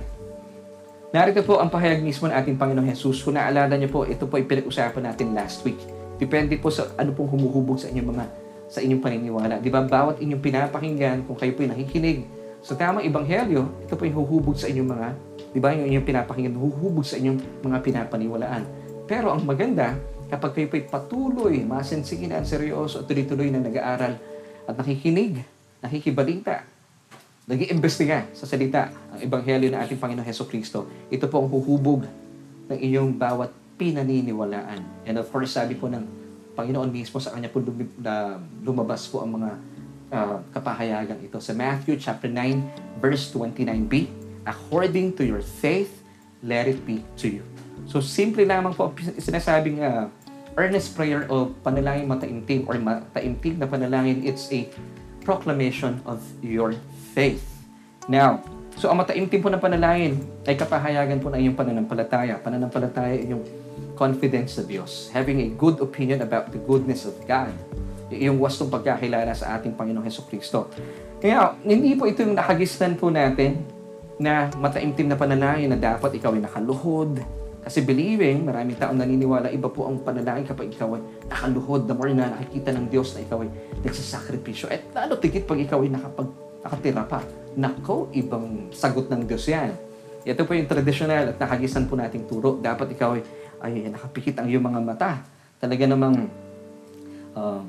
[1.16, 3.24] Narito po ang pahayag mismo ng ating Panginoong Jesus.
[3.24, 5.80] Kung naalala niyo po, ito po ay pinag-usapan natin last week.
[6.16, 8.26] Depende po sa ano pong humuhubog sa inyong mga
[8.66, 9.56] sa inyong paniniwala.
[9.62, 9.86] Di ba?
[9.86, 12.26] Bawat inyong pinapakinggan, kung kayo po nakikinig
[12.66, 15.08] sa tamang ebanghelyo, ito po yung huhubog sa inyong mga,
[15.54, 18.66] di ba, yung inyong pinapakinggan, huhubog sa inyong mga pinapaniwalaan.
[19.06, 19.94] Pero ang maganda,
[20.34, 24.18] kapag kayo po ay patuloy, masinsigilan, seryoso, at tuloy-tuloy na nag-aaral
[24.66, 25.46] at nakikinig,
[25.78, 26.66] nakikibalita,
[27.46, 32.10] nag-iimbestiga sa salita ang ebanghelyo ng ating Panginoon Heso Kristo, ito po ang huhubog
[32.66, 35.08] ng inyong bawat pinaniniwalaan.
[35.08, 36.04] And of course, sabi po ng
[36.56, 37.60] Panginoon mismo sa kanya po
[38.00, 39.50] na lumabas po ang mga
[40.16, 41.38] uh, kapahayagan ito.
[41.44, 44.08] Sa Matthew chapter 9, verse 29b,
[44.46, 46.06] According to your faith,
[46.46, 47.44] let it be to you.
[47.90, 50.08] So, simple lamang po sinasabing uh,
[50.56, 54.70] earnest prayer o panalangin mataimtim or mataimtim na panalangin, it's a
[55.26, 56.78] proclamation of your
[57.12, 57.44] faith.
[58.06, 58.46] Now,
[58.78, 62.38] so ang mataimtim po ng panalangin ay kapahayagan po ng iyong pananampalataya.
[62.40, 63.42] Pananampalataya ay yung
[63.96, 65.10] confidence sa Diyos.
[65.16, 67.56] Having a good opinion about the goodness of God.
[68.12, 70.70] Yung wastong pagkakilala sa ating Panginoong Heso Kristo.
[71.18, 73.66] Kaya, hindi po ito yung nakagisnan po natin
[74.22, 77.18] na mataimtim na panalangin na dapat ikaw ay nakaluhod.
[77.66, 81.90] Kasi believing, maraming taong naniniwala, iba po ang panalangin kapag ikaw ay nakaluhod.
[81.90, 83.50] The more na nakikita ng Diyos na ikaw ay
[83.82, 84.70] nagsasakripisyo.
[84.70, 86.30] At lalo tigit pag ikaw ay nakapag,
[86.62, 87.20] nakatira pa.
[87.58, 89.74] Nako, ibang sagot ng Diyos yan.
[90.26, 92.58] Ito po yung traditional at nakagisan po nating turo.
[92.58, 93.22] Dapat ikaw ay,
[93.62, 95.12] ay nakapikit ang iyong mga mata.
[95.60, 96.28] Talaga namang
[97.36, 97.62] uh,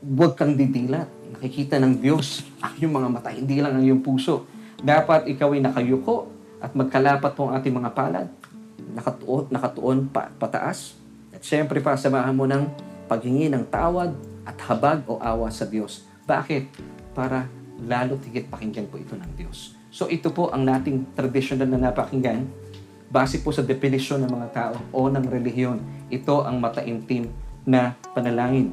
[0.00, 1.08] huwag kang didilat.
[1.30, 4.48] Nakikita ng Diyos ang iyong mga mata, hindi lang ang iyong puso.
[4.80, 6.28] Dapat ikaw ay nakayuko
[6.60, 8.28] at magkalapat po ang ating mga palad.
[8.96, 10.96] Nakatuon, nakatuon pa, pataas.
[11.30, 12.66] At syempre pa, samahan mo ng
[13.06, 14.12] paghingi ng tawad
[14.44, 16.04] at habag o awa sa Diyos.
[16.26, 16.64] Bakit?
[17.14, 17.46] Para
[17.80, 19.76] lalo tigit pakinggan po ito ng Diyos.
[19.90, 22.46] So ito po ang nating traditional na napakinggan
[23.10, 25.82] base po sa definisyon ng mga tao o ng relihiyon.
[26.08, 27.26] Ito ang mataimtim
[27.66, 28.70] na panalangin.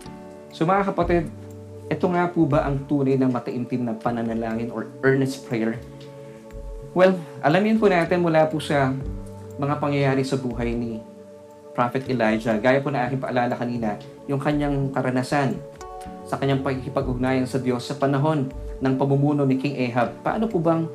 [0.54, 1.28] So mga kapatid,
[1.90, 5.82] ito nga po ba ang tunay na mataimtim na pananalangin or earnest prayer?
[6.94, 8.94] Well, alamin po natin mula po sa
[9.58, 11.02] mga pangyayari sa buhay ni
[11.74, 12.58] Prophet Elijah.
[12.58, 13.98] Gaya po na aking paalala kanina,
[14.30, 15.58] yung kanyang karanasan
[16.26, 18.50] sa kanyang pagkikipag-ugnayan sa Diyos sa panahon
[18.82, 20.14] ng pamumuno ni King Ahab.
[20.22, 20.86] Paano po bang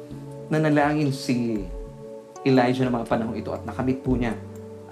[0.52, 1.64] nanalangin si
[2.42, 4.34] Elijah ng mga panahon ito at nakamit po niya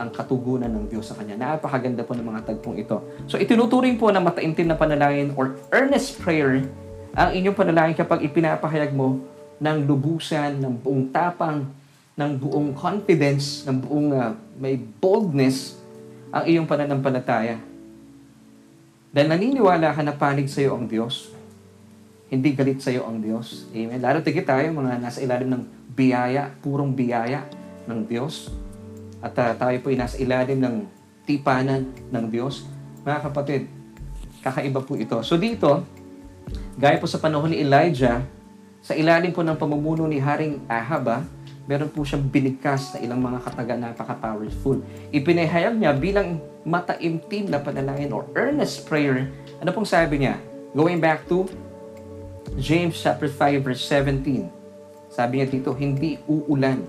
[0.01, 1.37] ang katugunan ng Diyos sa kanya.
[1.37, 3.05] Napakaganda po ng mga tagpong ito.
[3.29, 6.65] So itinuturing po na mataimtim na panalangin or earnest prayer
[7.13, 9.21] ang inyong panalangin kapag ipinapahayag mo
[9.61, 11.69] ng lubusan, ng buong tapang,
[12.17, 15.77] ng buong confidence, ng buong uh, may boldness
[16.31, 17.61] ang iyong pananampalataya.
[19.11, 21.30] Dahil naniniwala ka na panig sa iyo ang Diyos,
[22.31, 23.67] hindi galit sa iyo ang Diyos.
[23.75, 23.99] Amen.
[23.99, 27.43] Lalo tigit tayo, mga nasa ilalim ng biyaya, purong biyaya
[27.91, 28.55] ng Diyos.
[29.19, 30.87] At uh, tayo po nasa ilalim ng
[31.27, 32.71] tipanan ng Diyos.
[33.03, 33.63] Mga kapatid,
[34.47, 35.19] kakaiba po ito.
[35.27, 35.83] So dito,
[36.79, 38.23] gaya po sa panahon ni Elijah,
[38.81, 41.27] sa ilalim po ng pamumuno ni Haring Ahaba,
[41.67, 44.81] meron po siyang binigkas na ilang mga kataga napaka-powerful.
[45.11, 49.29] Ipinahayag niya bilang mataimtim na panalangin or earnest prayer.
[49.59, 50.39] Ano pong sabi niya?
[50.73, 51.51] Going back to
[52.59, 54.51] James chapter 5 verse 17.
[55.11, 56.83] Sabi niya dito, hindi uulan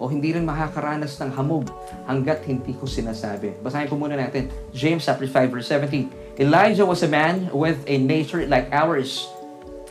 [0.00, 1.68] o hindi rin makakaranas ng hamog
[2.08, 3.52] hanggat hindi ko sinasabi.
[3.60, 4.48] Basahin po muna natin.
[4.72, 6.40] James chapter 5 verse 17.
[6.40, 9.28] Elijah was a man with a nature like ours.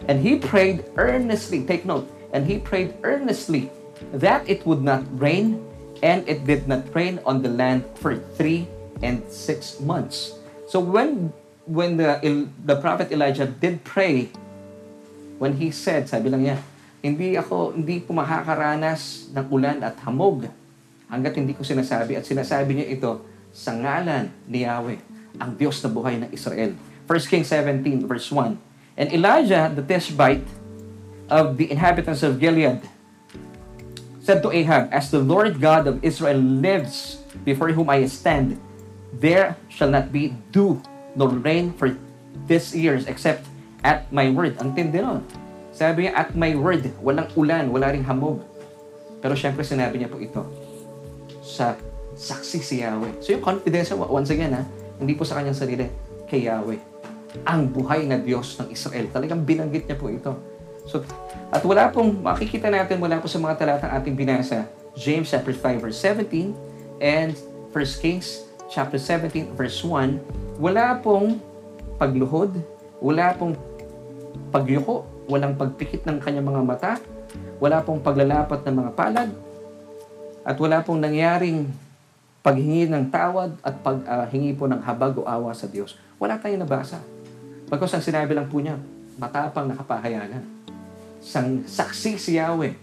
[0.09, 1.61] And he prayed earnestly.
[1.63, 2.09] Take note.
[2.33, 3.69] And he prayed earnestly
[4.17, 5.61] that it would not rain.
[6.01, 8.65] And it did not rain on the land for three
[9.03, 10.39] and six months.
[10.65, 11.35] So when
[11.67, 12.17] when the
[12.65, 14.31] the prophet Elijah did pray,
[15.39, 16.59] when he said, sabi lang niya,
[16.99, 20.51] hindi ako, hindi po makakaranas ng ulan at hamog
[21.07, 23.11] hanggat hindi ko sinasabi at sinasabi niya ito
[23.55, 24.99] sa ngalan ni Yahweh,
[25.39, 26.75] ang Diyos na buhay ng Israel.
[27.07, 28.53] 1 Kings 17 verse 1.
[28.99, 30.45] And Elijah, the Tishbite
[31.31, 32.83] of the inhabitants of Gilead,
[34.21, 38.61] said to Ahab, As the Lord God of Israel lives, before whom I stand,
[39.09, 40.83] there shall not be dew
[41.17, 41.97] nor rain for
[42.45, 43.48] this years except
[43.83, 44.57] at my word.
[44.59, 45.23] Ang tindi nun.
[45.69, 48.43] Sabi niya, at my word, walang ulan, wala ring hamog.
[49.19, 50.43] Pero syempre sinabi niya po ito
[51.43, 51.75] sa
[52.15, 53.23] saksi si Yahweh.
[53.23, 54.63] So yung confidence, once again ha,
[54.99, 55.87] hindi po sa kanyang sarili,
[56.27, 56.79] kay Yahweh.
[57.47, 59.07] Ang buhay na Diyos ng Israel.
[59.13, 60.33] Talagang binanggit niya po ito.
[60.89, 61.05] So,
[61.53, 64.65] at wala pong, makikita natin wala po sa mga talatang ating binasa,
[64.97, 66.49] James chapter 5 verse 17
[66.97, 67.37] and
[67.69, 71.37] 1 Kings chapter 17 verse 1, wala pong
[72.01, 72.57] pagluhod,
[72.97, 73.53] wala pong
[74.49, 76.91] pagyuko, walang pagpikit ng kanyang mga mata,
[77.59, 79.29] wala pong paglalapat ng mga palad,
[80.47, 81.69] at wala pong nangyaring
[82.39, 85.99] paghingi ng tawad at paghingi uh, po ng habag o awa sa Diyos.
[86.15, 86.97] Wala tayong nabasa.
[87.67, 88.79] Pagkos ang sinabi lang po niya,
[89.19, 90.41] matapang nakapahayanan.
[91.19, 92.73] Sang saksi si Yahweh,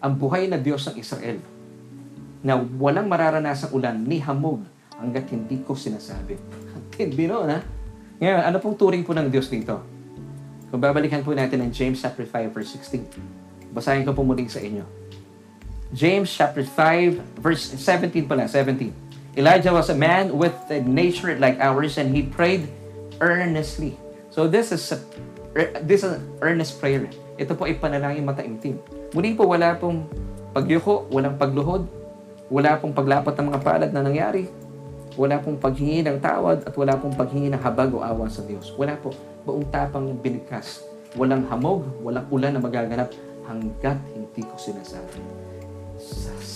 [0.00, 1.38] ang buhay na Diyos ng Israel,
[2.40, 4.64] na walang mararanasang ulan ni hamog
[4.96, 6.34] hanggat hindi ko sinasabi.
[6.96, 7.62] Tindi no, na?
[8.18, 9.97] Ngayon, ano pong turing po ng Diyos dito?
[10.68, 13.72] Kung babalikan po natin ang James chapter 5 verse 16.
[13.72, 14.84] Basahin ko po muli sa inyo.
[15.96, 18.92] James chapter 5 verse 17 pala, 17.
[19.40, 22.68] Elijah was a man with a nature like ours and he prayed
[23.24, 23.96] earnestly.
[24.28, 24.98] So this is a,
[25.80, 27.08] this is an earnest prayer.
[27.40, 28.76] Ito po ay panalangin mataimtim.
[29.16, 30.04] Muli po wala pong
[30.52, 31.88] pagyuko, walang pagluhod,
[32.52, 34.52] wala pong paglapat ng mga palad na nangyari,
[35.18, 38.70] wala pong paghingi ng tawad at wala pong paghingi ng habag o awa sa Diyos.
[38.78, 39.10] Wala po.
[39.42, 40.86] Buong tapang ng binigkas.
[41.18, 43.10] Walang hamog, walang ulan na magaganap
[43.50, 45.48] hanggat hindi ko sinasabi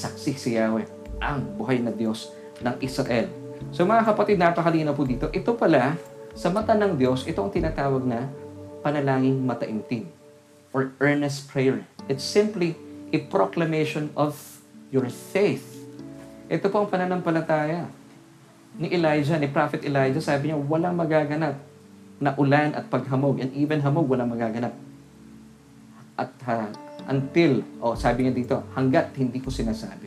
[0.02, 0.86] saksi si Yahweh,
[1.18, 2.30] ang buhay na Diyos
[2.62, 3.30] ng Israel.
[3.70, 5.30] So mga kapatid, napakalinaw po dito.
[5.30, 5.94] Ito pala,
[6.34, 8.26] sa mata ng Diyos, ito ang tinatawag na
[8.82, 10.10] panalangin mataimtim
[10.74, 11.86] or earnest prayer.
[12.10, 12.74] It's simply
[13.14, 14.34] a proclamation of
[14.90, 15.62] your faith.
[16.50, 17.86] Ito po ang pananampalataya
[18.76, 20.22] ni Elijah, ni Prophet Elijah.
[20.22, 21.56] Sabi niya, walang magaganap
[22.22, 23.42] na ulan at paghamog.
[23.42, 24.72] And even hamog, walang magaganap.
[26.16, 26.68] At uh,
[27.10, 30.06] until, o oh, sabi niya dito, hanggat hindi ko sinasabi.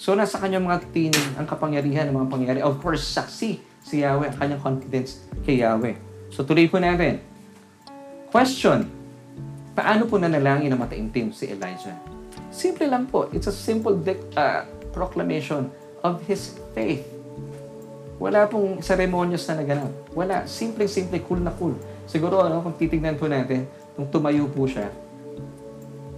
[0.00, 2.60] So, nasa kanyang mga tinig ang kapangyarihan ng mga pangyayari.
[2.64, 5.92] Of course, saksi si Yahweh, ang kanyang confidence kay Yahweh.
[6.32, 7.20] So, tuloy po natin.
[8.32, 8.88] Question,
[9.76, 11.92] paano po nanalangin ng mataimtim si Elijah?
[12.48, 13.28] Simple lang po.
[13.36, 14.64] It's a simple de- uh,
[14.96, 15.68] proclamation
[16.00, 17.04] of his faith.
[18.20, 19.90] Wala pong ceremonious na naganap.
[20.12, 20.44] Wala.
[20.44, 21.72] Simple-simple, cool na cool.
[22.04, 23.64] Siguro, ano, kung titignan po natin,
[23.96, 24.92] nung tumayo po siya,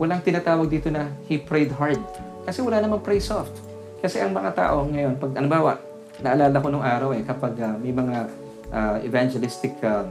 [0.02, 2.02] Walang tinatawag dito na he prayed hard.
[2.42, 3.54] Kasi wala namang pray soft.
[4.02, 5.78] Kasi ang mga tao ngayon, pag, ba,
[6.18, 8.26] naalala ko nung araw eh, kapag uh, may mga
[8.74, 10.02] uh, evangelistic uh,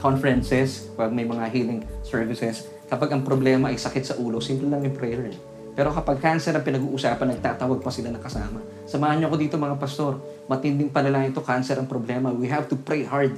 [0.00, 4.80] conferences, pag may mga healing services, kapag ang problema ay sakit sa ulo, simple lang
[4.88, 5.36] yung prayer eh.
[5.80, 8.60] Pero kapag cancer ang pinag-uusapan, nagtatawag pa sila na kasama.
[8.84, 10.20] Samahan niyo ako dito mga pastor.
[10.44, 12.28] Matinding panalangin ito, cancer ang problema.
[12.28, 13.32] We have to pray hard.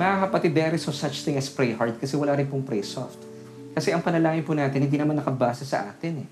[0.00, 2.80] Mga kapatid, there is no such thing as pray hard kasi wala rin pong pray
[2.80, 3.20] soft.
[3.76, 6.28] Kasi ang panalangin po natin, hindi naman nakabasa sa atin eh.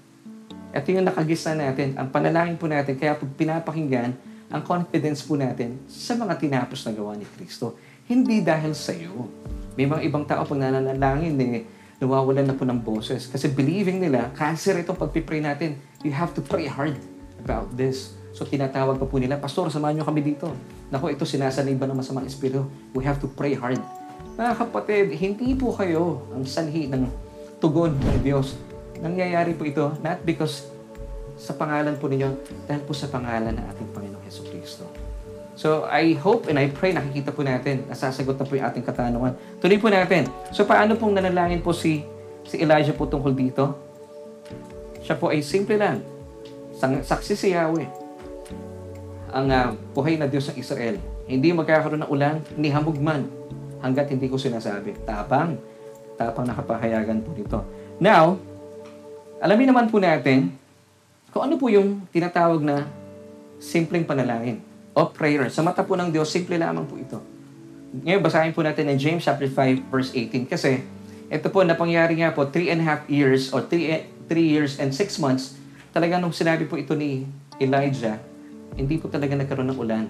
[0.80, 1.92] Ito yung nakagisa natin.
[1.92, 4.16] Ang panalangin po natin, kaya po pinapakinggan
[4.48, 7.76] ang confidence po natin sa mga tinapos na gawa ni Kristo.
[8.08, 9.28] Hindi dahil sa iyo.
[9.76, 11.68] May mga ibang tao pag nananalangin eh,
[12.00, 13.28] nawawalan na po ng boses.
[13.28, 15.76] Kasi believing nila, cancer itong pagpipray natin.
[16.00, 16.96] You have to pray hard
[17.44, 18.16] about this.
[18.32, 20.48] So tinatawag pa po nila, Pastor, samahan nyo kami dito.
[20.88, 22.66] Naku, ito sinasanay ba ng masamang espiritu?
[22.96, 23.78] We have to pray hard.
[24.40, 27.04] Mga kapatid, hindi po kayo ang sanhi ng
[27.60, 28.56] tugon ng Diyos.
[29.04, 30.72] Nangyayari po ito not because
[31.40, 32.36] sa pangalan po ninyo,
[32.68, 34.84] dahil po sa pangalan ng ating Panginoong Heso Kristo.
[35.60, 39.36] So, I hope and I pray nakikita po natin, nasasagot na po yung ating katanungan.
[39.60, 40.24] Tuloy po natin.
[40.56, 42.00] So, paano pong nanalangin po si,
[42.48, 43.76] si Elijah po tungkol dito?
[45.04, 46.00] Siya po ay simple lang.
[46.80, 47.84] Saksi si Yahweh.
[49.36, 50.96] Ang uh, buhay na Diyos ng Israel.
[51.28, 53.28] Hindi magkakaroon ng ulan, ni hamog man,
[53.84, 54.96] hanggat hindi ko sinasabi.
[55.04, 55.60] Tapang,
[56.16, 57.60] tapang nakapahayagan po dito.
[58.00, 58.40] Now,
[59.44, 60.56] alamin naman po natin
[61.28, 62.88] kung ano po yung tinatawag na
[63.60, 64.69] simpleng panalangin
[65.00, 65.48] o prayer.
[65.48, 67.16] Sa mata po ng Diyos, simple lamang po ito.
[68.04, 70.84] Ngayon, basahin po natin in James chapter 5 verse 18 kasi
[71.32, 74.92] ito po, napangyari nga po 3 and a half years or 3, 3 years and
[74.92, 75.56] 6 months
[75.90, 77.26] talaga nung sinabi po ito ni
[77.58, 78.20] Elijah,
[78.78, 80.06] hindi po talaga nagkaroon ng ulan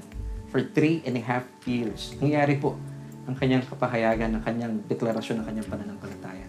[0.53, 2.13] for 3 and a half years.
[2.21, 2.77] Nangyari po,
[3.25, 6.47] ang kanyang kapahayagan, ang kanyang deklarasyon ng kanyang pananampalataya.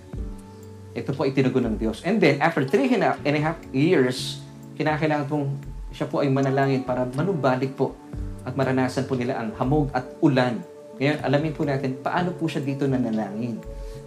[0.91, 2.03] Ito po ay tinugon ng Diyos.
[2.03, 4.43] And then, after three and a half years,
[4.75, 5.55] kinakailangan pong
[5.95, 7.95] siya po ay manalangin para manubalik po
[8.45, 10.61] at maranasan po nila ang hamog at ulan.
[10.97, 13.57] Ngayon, alamin po natin paano po siya dito nanalangin.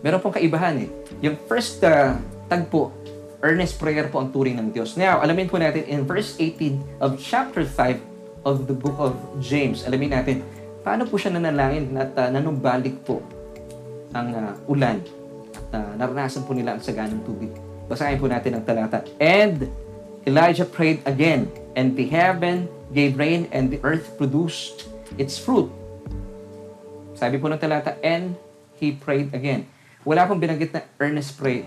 [0.04, 0.88] Meron pong kaibahan eh.
[1.24, 2.14] Yung first uh,
[2.46, 2.92] tagpo,
[3.40, 4.96] earnest prayer po ang turing ng Diyos.
[4.96, 9.82] Now, alamin po natin in verse 18 of chapter 5 of the book of James.
[9.88, 10.44] Alamin natin
[10.84, 13.24] paano po siya nanalangin at uh, nanumbalik po
[14.14, 15.00] ang uh, ulan
[15.54, 17.50] at uh, naranasan po nila ang saganang tubig.
[17.88, 19.04] Basahin po natin ang talata.
[19.20, 19.68] And
[20.24, 25.70] Elijah prayed again, and the heaven gave rain and the earth produced its fruit.
[27.14, 28.34] Sabi po ng talata, and
[28.76, 29.70] he prayed again.
[30.02, 31.64] Wala pong binanggit na earnest prayer.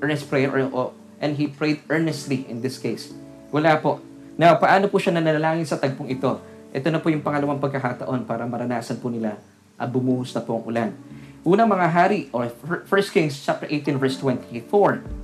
[0.00, 0.82] Earnest prayer or, o
[1.20, 3.12] and he prayed earnestly in this case.
[3.52, 4.00] Wala po.
[4.40, 6.40] Now, paano po siya nanalangin sa tagpong ito?
[6.72, 9.36] Ito na po yung pangalawang pagkakataon para maranasan po nila
[9.76, 10.90] at bumuhos na po ang ulan.
[11.44, 15.19] Unang mga hari, or 1 Kings chapter 18 verse 24.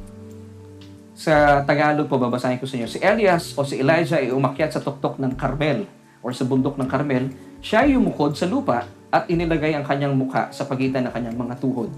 [1.17, 2.89] Sa Tagalog po, babasahin ko sa inyo.
[2.93, 5.89] Si Elias o si Elijah ay umakyat sa tuktok ng Carmel
[6.21, 7.33] or sa bundok ng Carmel.
[7.65, 11.57] Siya ay umukod sa lupa at inilagay ang kanyang mukha sa pagitan ng kanyang mga
[11.57, 11.89] tuhod.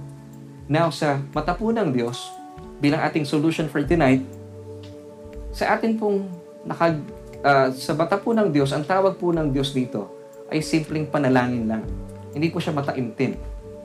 [0.70, 2.31] Now, sa mata po ng Diyos,
[2.78, 4.22] bilang ating solution for tonight,
[5.50, 6.31] sa atin pong
[6.62, 7.02] nakag,
[7.42, 10.07] uh, sa mata po ng Diyos, ang tawag po ng Diyos dito
[10.46, 11.83] ay simpleng panalangin lang.
[12.31, 13.35] Hindi po siya mataimtim.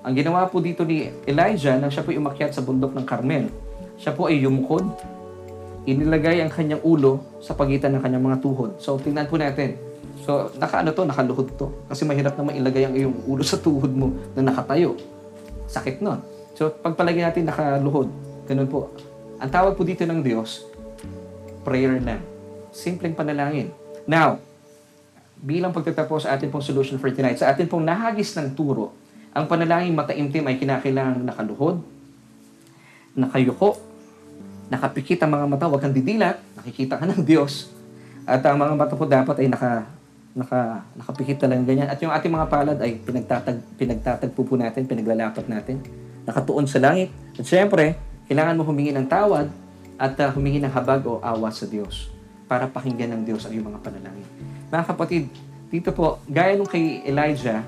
[0.05, 3.49] Ang ginawa po dito ni Elijah nang siya po umakyat sa bundok ng Carmel,
[3.97, 4.85] siya po ay yumukod,
[5.83, 8.79] inilagay ang kanyang ulo sa pagitan ng kanyang mga tuhod.
[8.79, 9.75] So, tingnan po natin.
[10.23, 11.67] So, nakaano to, nakaluhod to.
[11.91, 14.95] Kasi mahirap na mailagay ang iyong ulo sa tuhod mo na nakatayo.
[15.67, 16.23] Sakit nun.
[16.55, 18.07] So, pagpalagay natin nakaluhod,
[18.47, 18.95] ganun po.
[19.43, 20.63] Ang tawag po dito ng Diyos,
[21.67, 22.23] prayer lang.
[22.71, 23.75] Simpleng panalangin.
[24.07, 24.39] Now,
[25.43, 28.95] bilang pagtatapos sa ating pong solution for tonight, sa ating pong nahagis ng turo,
[29.35, 31.83] ang panalangin mataimtim ay kinakailangang nakaluhod,
[33.19, 33.75] nakayuko,
[34.73, 37.69] nakapikit ang mga mata, huwag kang didilat, nakikita ka ng Diyos.
[38.25, 39.85] At ang mga mata po dapat ay naka,
[40.33, 41.85] naka, nakapikit talaga ganyan.
[41.85, 45.77] At yung ating mga palad ay pinagtatag, pinagtatagpo po natin, pinaglalapat natin,
[46.25, 47.13] nakatuon sa langit.
[47.37, 47.93] At syempre,
[48.25, 49.53] kailangan mo humingi ng tawad
[50.01, 52.09] at uh, humingi ng habag o awa sa Diyos
[52.49, 54.27] para pakinggan ng Diyos ang iyong mga panalangin.
[54.73, 55.29] Mga kapatid,
[55.69, 57.61] dito po, gaya nung kay Elijah,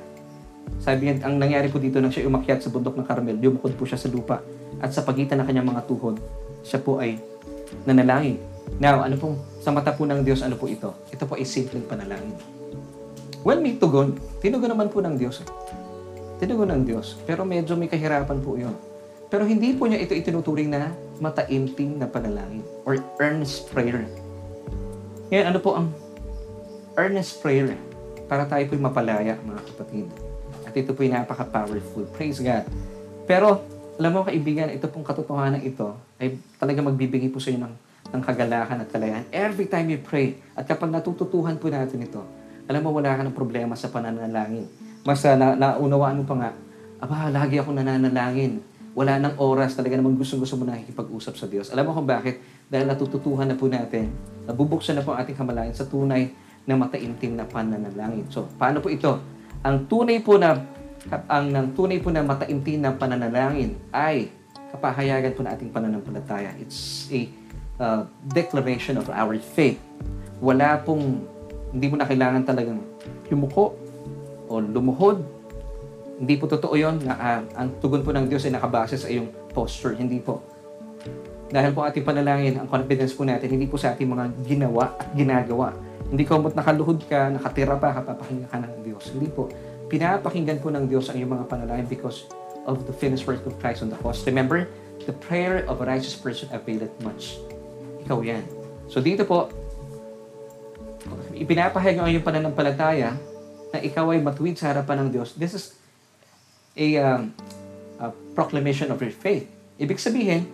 [0.82, 3.86] sabi niya, ang nangyari po dito nang siya umakyat sa bundok ng Carmel, lumukod po
[3.86, 4.42] siya sa lupa
[4.82, 6.18] at sa pagitan ng kanyang mga tuhod,
[6.66, 7.22] siya po ay
[7.86, 8.42] nanalangin.
[8.82, 10.90] Now, ano pong, sa mata po ng Diyos, ano po ito?
[11.14, 12.34] Ito po ay simpleng panalangin.
[13.46, 15.46] When may tugon, tinugon naman po ng Diyos.
[16.42, 17.14] Tinugon ng Diyos.
[17.30, 18.74] Pero medyo may kahirapan po yun.
[19.30, 20.90] Pero hindi po niya ito itinuturing na
[21.22, 24.10] mataimtim na panalangin or earnest prayer.
[25.30, 25.94] Ngayon, ano po ang
[26.98, 27.78] earnest prayer?
[28.26, 30.10] Para tayo po'y mapalaya, mga kapatid.
[30.66, 32.10] At ito po'y napaka-powerful.
[32.18, 32.66] Praise God.
[33.30, 33.62] Pero,
[33.96, 37.76] alam mo kaibigan, ito pong katotohanan ito ay talaga magbibigay po sa inyo ng,
[38.12, 40.36] ng kagalakan at kalayahan every time you pray.
[40.52, 42.20] At kapag natututuhan po natin ito,
[42.68, 44.68] alam mo wala ka ng problema sa pananalangin.
[45.08, 46.50] Mas uh, na, naunawaan mo pa nga,
[47.00, 48.60] aba, lagi ako nananalangin.
[48.96, 51.68] Wala nang oras, talaga namang gusto-gusto mo nakikipag-usap sa Diyos.
[51.72, 52.40] Alam mo kung bakit?
[52.68, 54.12] Dahil natututuhan na po natin,
[54.48, 56.32] nabubuksan na po ang ating kamalayan sa tunay
[56.64, 58.28] na mataimtim na pananalangin.
[58.32, 59.20] So, paano po ito?
[59.64, 60.64] Ang tunay po na
[61.30, 64.34] ang ng tunay po na mataimtim na pananalangin ay
[64.74, 66.58] kapahayagan po na ating pananampalataya.
[66.58, 67.30] It's a
[67.78, 68.02] uh,
[68.34, 69.78] declaration of our faith.
[70.42, 71.24] Wala pong,
[71.72, 72.82] hindi mo na kailangan talagang
[73.30, 73.78] yumuko
[74.50, 75.22] o lumuhod.
[76.16, 79.30] Hindi po totoo yon na uh, ang tugon po ng Diyos ay nakabase sa iyong
[79.54, 79.94] posture.
[79.94, 80.42] Hindi po.
[81.46, 85.14] Dahil po ating panalangin, ang confidence po natin, hindi po sa ating mga ginawa at
[85.14, 85.70] ginagawa.
[86.10, 89.14] Hindi ko nakaluhod ka, nakatira pa, kapapakinggan ka ng Diyos.
[89.14, 89.48] Hindi po
[89.88, 92.26] pinapakinggan po ng Diyos ang iyong mga panalangin because
[92.66, 94.26] of the finished work of Christ on the cross.
[94.26, 94.66] Remember,
[95.06, 97.38] the prayer of a righteous person availeth much.
[98.06, 98.44] Ikaw yan.
[98.90, 99.50] So dito po,
[101.34, 103.14] ipinapahayag ang iyong pananampalataya
[103.70, 105.38] na ikaw ay matuwid sa harapan ng Diyos.
[105.38, 105.64] This is
[106.74, 107.34] a, um,
[108.02, 109.46] a proclamation of your faith.
[109.76, 110.48] Ibig sabihin,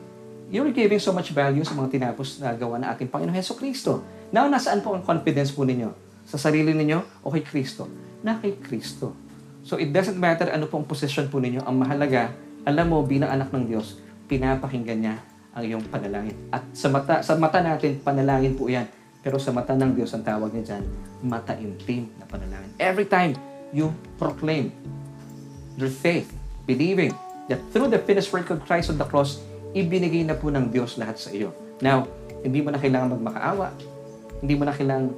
[0.52, 4.04] you're giving so much value sa mga tinapos na gawa na ating Panginoon Heso Kristo.
[4.34, 5.94] Now, nasaan po ang confidence po ninyo?
[6.28, 7.86] Sa sarili ninyo o kay Kristo?
[8.26, 9.20] Na kay Kristo.
[9.62, 11.62] So it doesn't matter ano pong posisyon po ninyo.
[11.62, 12.34] Ang mahalaga,
[12.65, 15.15] alam mo bilang anak ng Diyos, pinapakinggan niya
[15.54, 16.38] ang iyong panalangin.
[16.50, 18.88] At sa mata, sa mata natin, panalangin po yan.
[19.21, 20.84] Pero sa mata ng Diyos, ang tawag niya dyan,
[21.21, 22.71] mataimtim na panalangin.
[22.82, 23.38] Every time
[23.69, 24.74] you proclaim
[25.78, 26.34] your faith,
[26.65, 27.13] believing
[27.45, 29.43] that through the finished work of Christ on the cross,
[29.78, 31.53] ibinigay na po ng Diyos lahat sa iyo.
[31.86, 32.09] Now,
[32.41, 33.68] hindi mo na kailangan magmakaawa.
[34.41, 35.14] Hindi mo na kailangan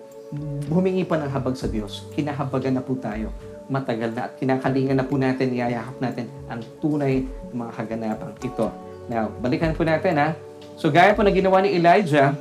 [0.67, 2.11] humingi pa ng habag sa Diyos.
[2.11, 3.31] Kinahabagan na po tayo
[3.71, 8.67] matagal na at kinakalingan na po natin, iyayakap natin ang tunay ng mga kaganapang ito.
[9.07, 10.35] Now, balikan po natin ha.
[10.79, 12.35] So gaya po na ginawa ni Elijah,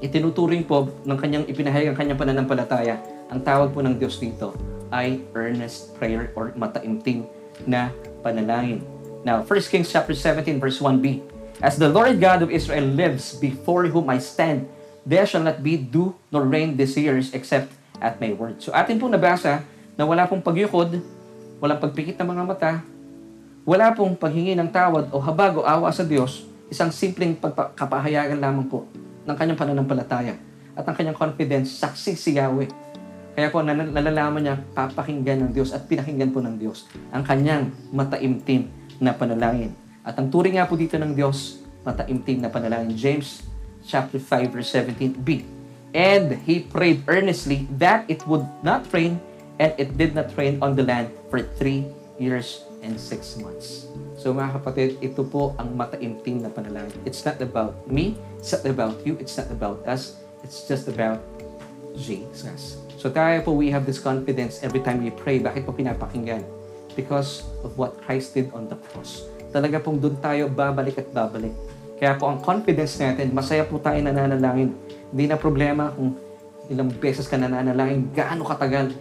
[0.00, 2.96] itinuturing po ng kanyang ipinahayag ang kanyang pananampalataya.
[3.32, 4.54] Ang tawag po ng Diyos dito
[4.92, 7.26] ay earnest prayer or mataimting
[7.66, 7.90] na
[8.22, 8.84] panalangin.
[9.26, 11.34] Now, 1 Kings chapter 17 verse 1b.
[11.64, 14.68] As the Lord God of Israel lives before whom I stand,
[15.08, 18.60] there shall not be dew nor rain this years except at my word.
[18.60, 19.64] So atin po nabasa
[19.96, 21.00] na wala pong pagyukod,
[21.58, 22.72] walang pagpikit ng mga mata,
[23.66, 28.70] wala pong paghingi ng tawad o habag o awa sa Diyos, isang simpleng pagkapahayagan lamang
[28.70, 28.86] po
[29.26, 30.38] ng kanyang pananampalataya
[30.76, 32.68] at ang kanyang confidence, saksi si Yahweh
[33.36, 37.68] Kaya po nal- nalalaman niya, papakinggan ng Diyos at pinakinggan po ng Diyos ang kanyang
[37.92, 39.76] mataimtim na panalangin.
[40.00, 42.96] At ang turing nga po dito ng Diyos, mataimtim na panalangin.
[42.96, 43.44] James
[43.84, 45.44] chapter 5 verse 17b.
[45.92, 49.20] And he prayed earnestly that it would not rain,
[49.58, 53.88] and it did not rain on the land for three years and six months.
[54.16, 56.96] So mga kapatid, ito po ang mataimtim na panalangin.
[57.04, 61.20] It's not about me, it's not about you, it's not about us, it's just about
[61.94, 62.80] Jesus.
[62.96, 65.38] So tayo po, we have this confidence every time we pray.
[65.38, 66.42] Bakit po pinapakinggan?
[66.96, 69.28] Because of what Christ did on the cross.
[69.52, 71.52] Talaga pong doon tayo babalik at babalik.
[71.96, 74.72] Kaya po ang confidence natin, masaya po tayo nananalangin.
[75.12, 76.16] Hindi na problema kung
[76.72, 78.92] ilang beses ka nananalangin, gaano katagal.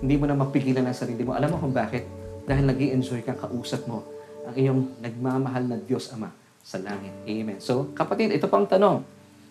[0.00, 1.36] Hindi mo na mapigilan ang sarili mo.
[1.36, 2.06] Alam mo kung bakit?
[2.44, 4.04] Dahil nag enjoy kang kausap mo
[4.44, 6.28] ang iyong nagmamahal na Diyos Ama
[6.64, 7.12] sa langit.
[7.28, 7.60] Amen.
[7.60, 9.04] So, kapatid, ito pang tanong.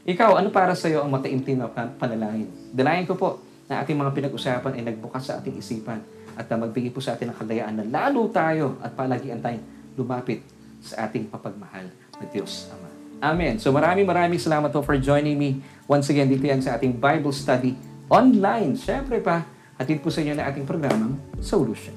[0.03, 2.49] Ikaw, ano para sa iyo ang mataimtim na pan- panalangin?
[2.73, 3.39] Dalayan ko po
[3.71, 7.31] na ating mga pinag-usapan ay nagbukas sa ating isipan at na magbigay po sa atin
[7.31, 9.63] ng kalayaan na lalo tayo at palagian tayong
[9.95, 10.41] lumapit
[10.83, 11.87] sa ating papagmahal
[12.19, 12.89] na Diyos Ama.
[13.23, 13.55] Amen.
[13.55, 17.31] So maraming maraming salamat po for joining me once again dito yan sa ating Bible
[17.31, 17.71] study
[18.11, 18.75] online.
[18.75, 19.47] Siyempre pa,
[19.83, 21.91] hatid po sa inyo na ating programang Solution.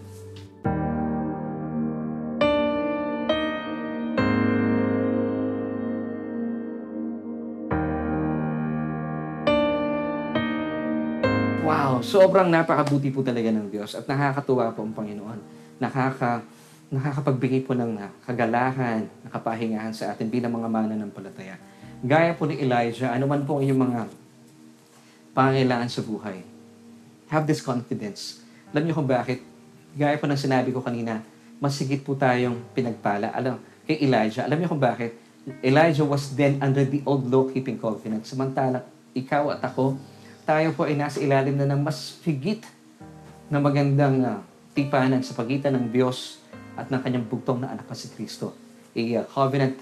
[11.62, 15.38] Wow, sobrang napakabuti po talaga ng Diyos at nakakatuwa po ang Panginoon.
[15.78, 16.42] Nakaka,
[16.90, 21.54] nakakapagbigay po ng kagalahan, nakapahingahan sa atin bilang mga mananampalataya.
[22.02, 24.00] Gaya po ni Elijah, ano man po ang iyong mga
[25.38, 26.55] pangailangan sa buhay.
[27.26, 28.42] Have this confidence.
[28.70, 29.42] Alam niyo kung bakit?
[29.98, 31.24] Gaya po ng sinabi ko kanina,
[31.58, 33.34] masigit po tayong pinagpala.
[33.34, 35.18] Alam, kay Elijah, alam niyo kung bakit?
[35.62, 38.26] Elijah was then under the old law-keeping covenant.
[38.26, 38.82] Samantalang
[39.14, 39.98] ikaw at ako,
[40.46, 42.62] tayo po ay nasa ilalim na ng mas higit
[43.50, 44.38] na magandang uh,
[44.74, 46.42] tipanan sa pagitan ng Diyos
[46.74, 48.54] at ng kanyang bugtong na anak na si Kristo.
[48.94, 49.78] A uh, covenant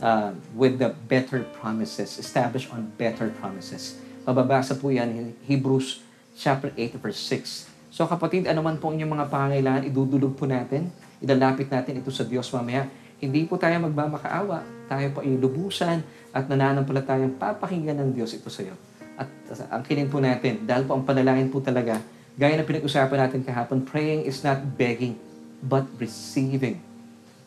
[0.00, 4.00] uh, with the better promises, established on better promises.
[4.24, 6.04] Mababasa po yan Hebrews
[6.40, 7.68] chapter 8 verse 6.
[7.92, 10.88] So kapatid, ano man po inyong mga pangailangan, idudulog po natin,
[11.20, 12.88] idalapit natin ito sa Diyos mamaya.
[13.20, 16.00] Hindi po tayo magmamakaawa, tayo po ay lubusan
[16.32, 18.72] at nananampalatayang papakinggan ng Diyos ito sa iyo.
[19.20, 19.28] At
[19.68, 22.00] ang kinin po natin, dahil po ang panalangin po talaga,
[22.40, 25.20] gaya na pinag-usapan natin kahapon, praying is not begging,
[25.60, 26.80] but receiving.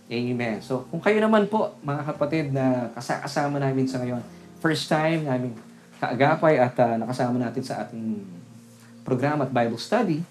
[0.06, 0.62] Amen.
[0.62, 4.22] So, kung kayo naman po, mga kapatid na kasama namin sa ngayon,
[4.62, 5.58] first time namin
[6.04, 8.28] kaagapay at uh, nakasama natin sa ating
[9.04, 10.24] programa at Bible study,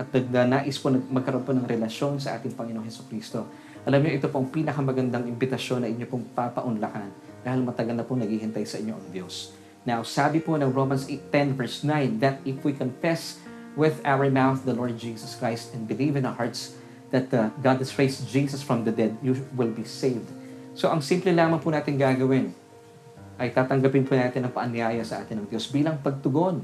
[0.00, 3.44] at nais po magkaroon po ng relasyon sa ating Panginoong Heso Kristo.
[3.84, 7.12] Alam niyo, ito po ang pinakamagandang imbitasyon na inyo pong papaunlakan
[7.44, 9.52] dahil matagal na po naghihintay sa inyo ang Diyos.
[9.84, 13.40] Now, sabi po ng Romans 8.10 verse 9 that if we confess
[13.76, 16.76] with our mouth the Lord Jesus Christ and believe in our hearts
[17.12, 20.28] that uh, God has raised Jesus from the dead, you will be saved.
[20.76, 22.52] So, ang simple lamang po natin gagawin
[23.40, 26.60] ay tatanggapin po natin ang paanyaya sa atin ng Diyos bilang pagtugon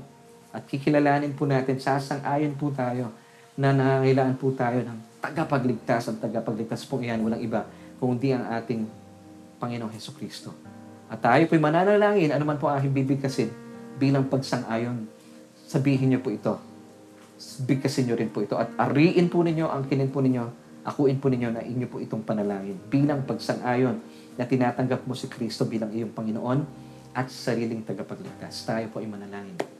[0.56, 3.12] at kikilalanin po natin, sasang-ayon po tayo
[3.60, 6.08] na nangangailangan po tayo ng tagapagligtas.
[6.08, 7.68] Ang tagapagligtas po iyan, walang iba,
[8.00, 8.88] kundi ang ating
[9.60, 10.56] Panginoong Heso Kristo.
[11.12, 13.52] At tayo po'y mananalangin, ano man po aking bibigkasin
[14.00, 15.04] bilang pagsang-ayon.
[15.68, 16.56] Sabihin niyo po ito.
[17.68, 18.56] Bigkasin niyo rin po ito.
[18.56, 20.44] At ariin po ninyo ang kinin po ninyo,
[20.88, 24.00] akuin po ninyo na inyo po itong panalangin bilang pagsang-ayon
[24.40, 26.64] na tinatanggap mo si Kristo bilang iyong Panginoon
[27.12, 28.64] at sariling tagapagligtas.
[28.64, 29.75] Tayo po ay manalangin.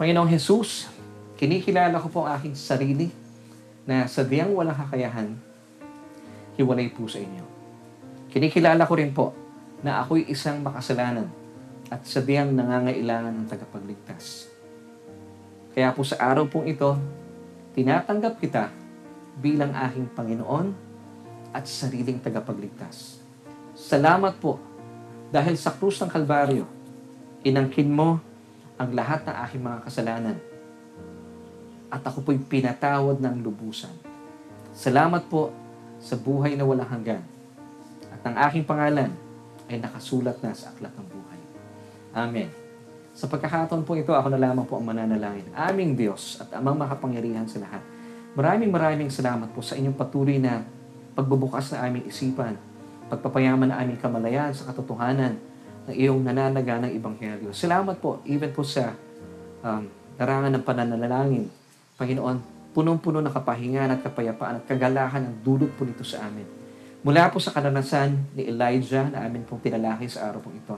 [0.00, 0.88] Panginoong Jesus,
[1.36, 3.12] kinikilala ko po ang aking sarili
[3.84, 5.36] na sa diyang walang kakayahan,
[6.56, 7.44] hiwalay po sa inyo.
[8.32, 9.36] Kinikilala ko rin po
[9.84, 11.28] na ako'y isang makasalanan
[11.92, 14.48] at sabihan nangangailangan ng tagapagligtas.
[15.76, 16.96] Kaya po sa araw pong ito,
[17.76, 18.72] tinatanggap kita
[19.36, 20.72] bilang aking Panginoon
[21.52, 23.20] at sariling tagapagligtas.
[23.76, 24.56] Salamat po
[25.28, 26.64] dahil sa krus ng Kalbaryo,
[27.44, 28.29] inangkin mo
[28.80, 30.36] ang lahat ng aking mga kasalanan
[31.92, 33.92] at ako po'y pinatawad ng lubusan.
[34.72, 35.52] Salamat po
[36.00, 37.20] sa buhay na walang hanggan
[38.08, 39.12] at ang aking pangalan
[39.68, 41.40] ay nakasulat na sa aklat ng buhay.
[42.16, 42.48] Amen.
[43.12, 45.52] Sa pagkakataon po ito, ako na lamang po ang mananalangin.
[45.52, 47.84] Aming Diyos at amang makapangyarihan sa lahat.
[48.32, 50.64] Maraming maraming salamat po sa inyong patuloy na
[51.12, 52.56] pagbubukas na aming isipan,
[53.12, 55.49] pagpapayaman na aming kamalayan sa katotohanan
[55.90, 57.50] ng iyong nananaga ng Ebanghelyo.
[57.50, 58.94] Salamat po, even po sa
[59.66, 59.84] um,
[60.16, 61.50] larangan ng pananalangin.
[61.98, 62.38] Panginoon,
[62.70, 66.46] punong-puno ng kapahingan at kapayapaan at kagalahan ang dulot po nito sa amin.
[67.02, 70.76] Mula po sa kananasan ni Elijah na amin pong tinalaki sa araw pong ito.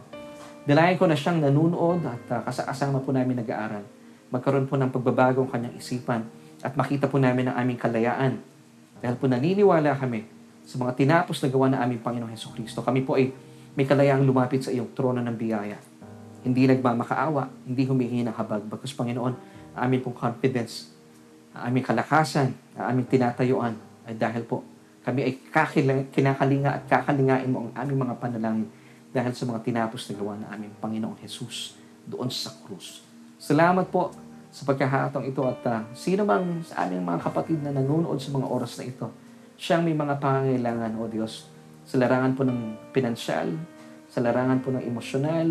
[0.63, 4.03] Dalayan ko na siyang nanunood at uh, kasama po namin nag-aaral
[4.33, 6.25] magkaroon po ng pagbabago ang kanyang isipan
[6.65, 8.41] at makita po namin ang aming kalayaan.
[9.05, 10.25] Dahil po naniniwala kami
[10.65, 12.81] sa mga tinapos na gawa ng aming Panginoong Heso Kristo.
[12.81, 13.29] Kami po ay
[13.73, 15.79] may kalayaang lumapit sa iyong trono ng biyaya.
[16.43, 18.67] Hindi nagmamakaawa, hindi humihingi ng habag.
[18.67, 19.35] Bagkus Panginoon,
[19.73, 20.93] ang aming pong confidence,
[21.57, 24.67] ang aming kalakasan, ang aming tinatayuan ay dahil po
[25.03, 28.71] kami ay kakilang, kinakalinga at kakalingain mo ang aming mga panalangin
[29.11, 31.75] dahil sa mga tinapos na gawa ng aming Panginoong Jesus
[32.07, 33.03] doon sa krus.
[33.35, 34.15] Salamat po
[34.55, 38.47] sa pagkakataong ito at ah, sino mang sa aming mga kapatid na nanonood sa mga
[38.47, 39.11] oras na ito,
[39.59, 41.51] siyang may mga pangangailangan, O Diyos,
[41.83, 43.51] sa larangan po ng pinansyal,
[44.07, 45.49] sa larangan po ng emosyonal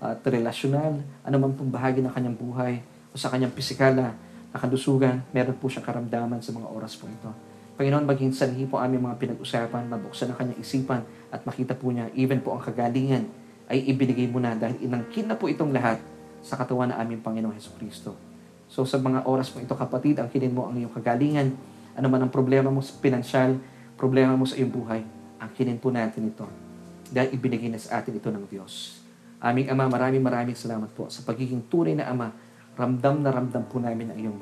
[0.00, 4.16] at relasyonal, anuman pong bahagi ng kanyang buhay o sa kanyang pisikal na
[4.50, 7.30] nakalusugan, meron po siyang karamdaman sa mga oras po ito.
[7.78, 11.00] Panginoon, maging sanhi po aming mga pinag-usapan, mabuksan ang kanyang isipan
[11.32, 13.24] at makita po niya, even po ang kagalingan
[13.70, 16.02] ay ibinigay mo na dahil inangkin na po itong lahat
[16.42, 18.12] sa katawan ng aming Panginoong Heso Kristo.
[18.66, 21.54] So sa mga oras mo ito kapatid, ang kinin mo ang iyong kagalingan,
[21.94, 23.56] ano man ang problema mo sa pinansyal,
[23.94, 25.00] problema mo sa iyong buhay,
[25.40, 26.46] ang kinin po natin ito.
[27.10, 29.02] Dahil ibinigay na sa atin ito ng Diyos.
[29.40, 32.30] Aming Ama, maraming maraming salamat po sa pagiging tunay na Ama.
[32.76, 34.38] Ramdam na ramdam po namin ang iyong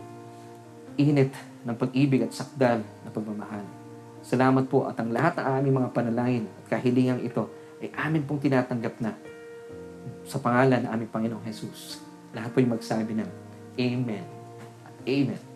[0.99, 1.33] init
[1.65, 3.65] ng pag-ibig at sakdal na pagmamahal.
[4.21, 7.47] Salamat po at ang lahat ng aming mga panalangin at kahilingang ito
[7.79, 9.15] ay amin pong tinatanggap na
[10.27, 12.03] sa pangalan ng aming Panginoong Jesus.
[12.35, 13.31] Lahat po yung magsabi ng
[13.79, 14.39] Amen
[15.09, 15.48] Amen.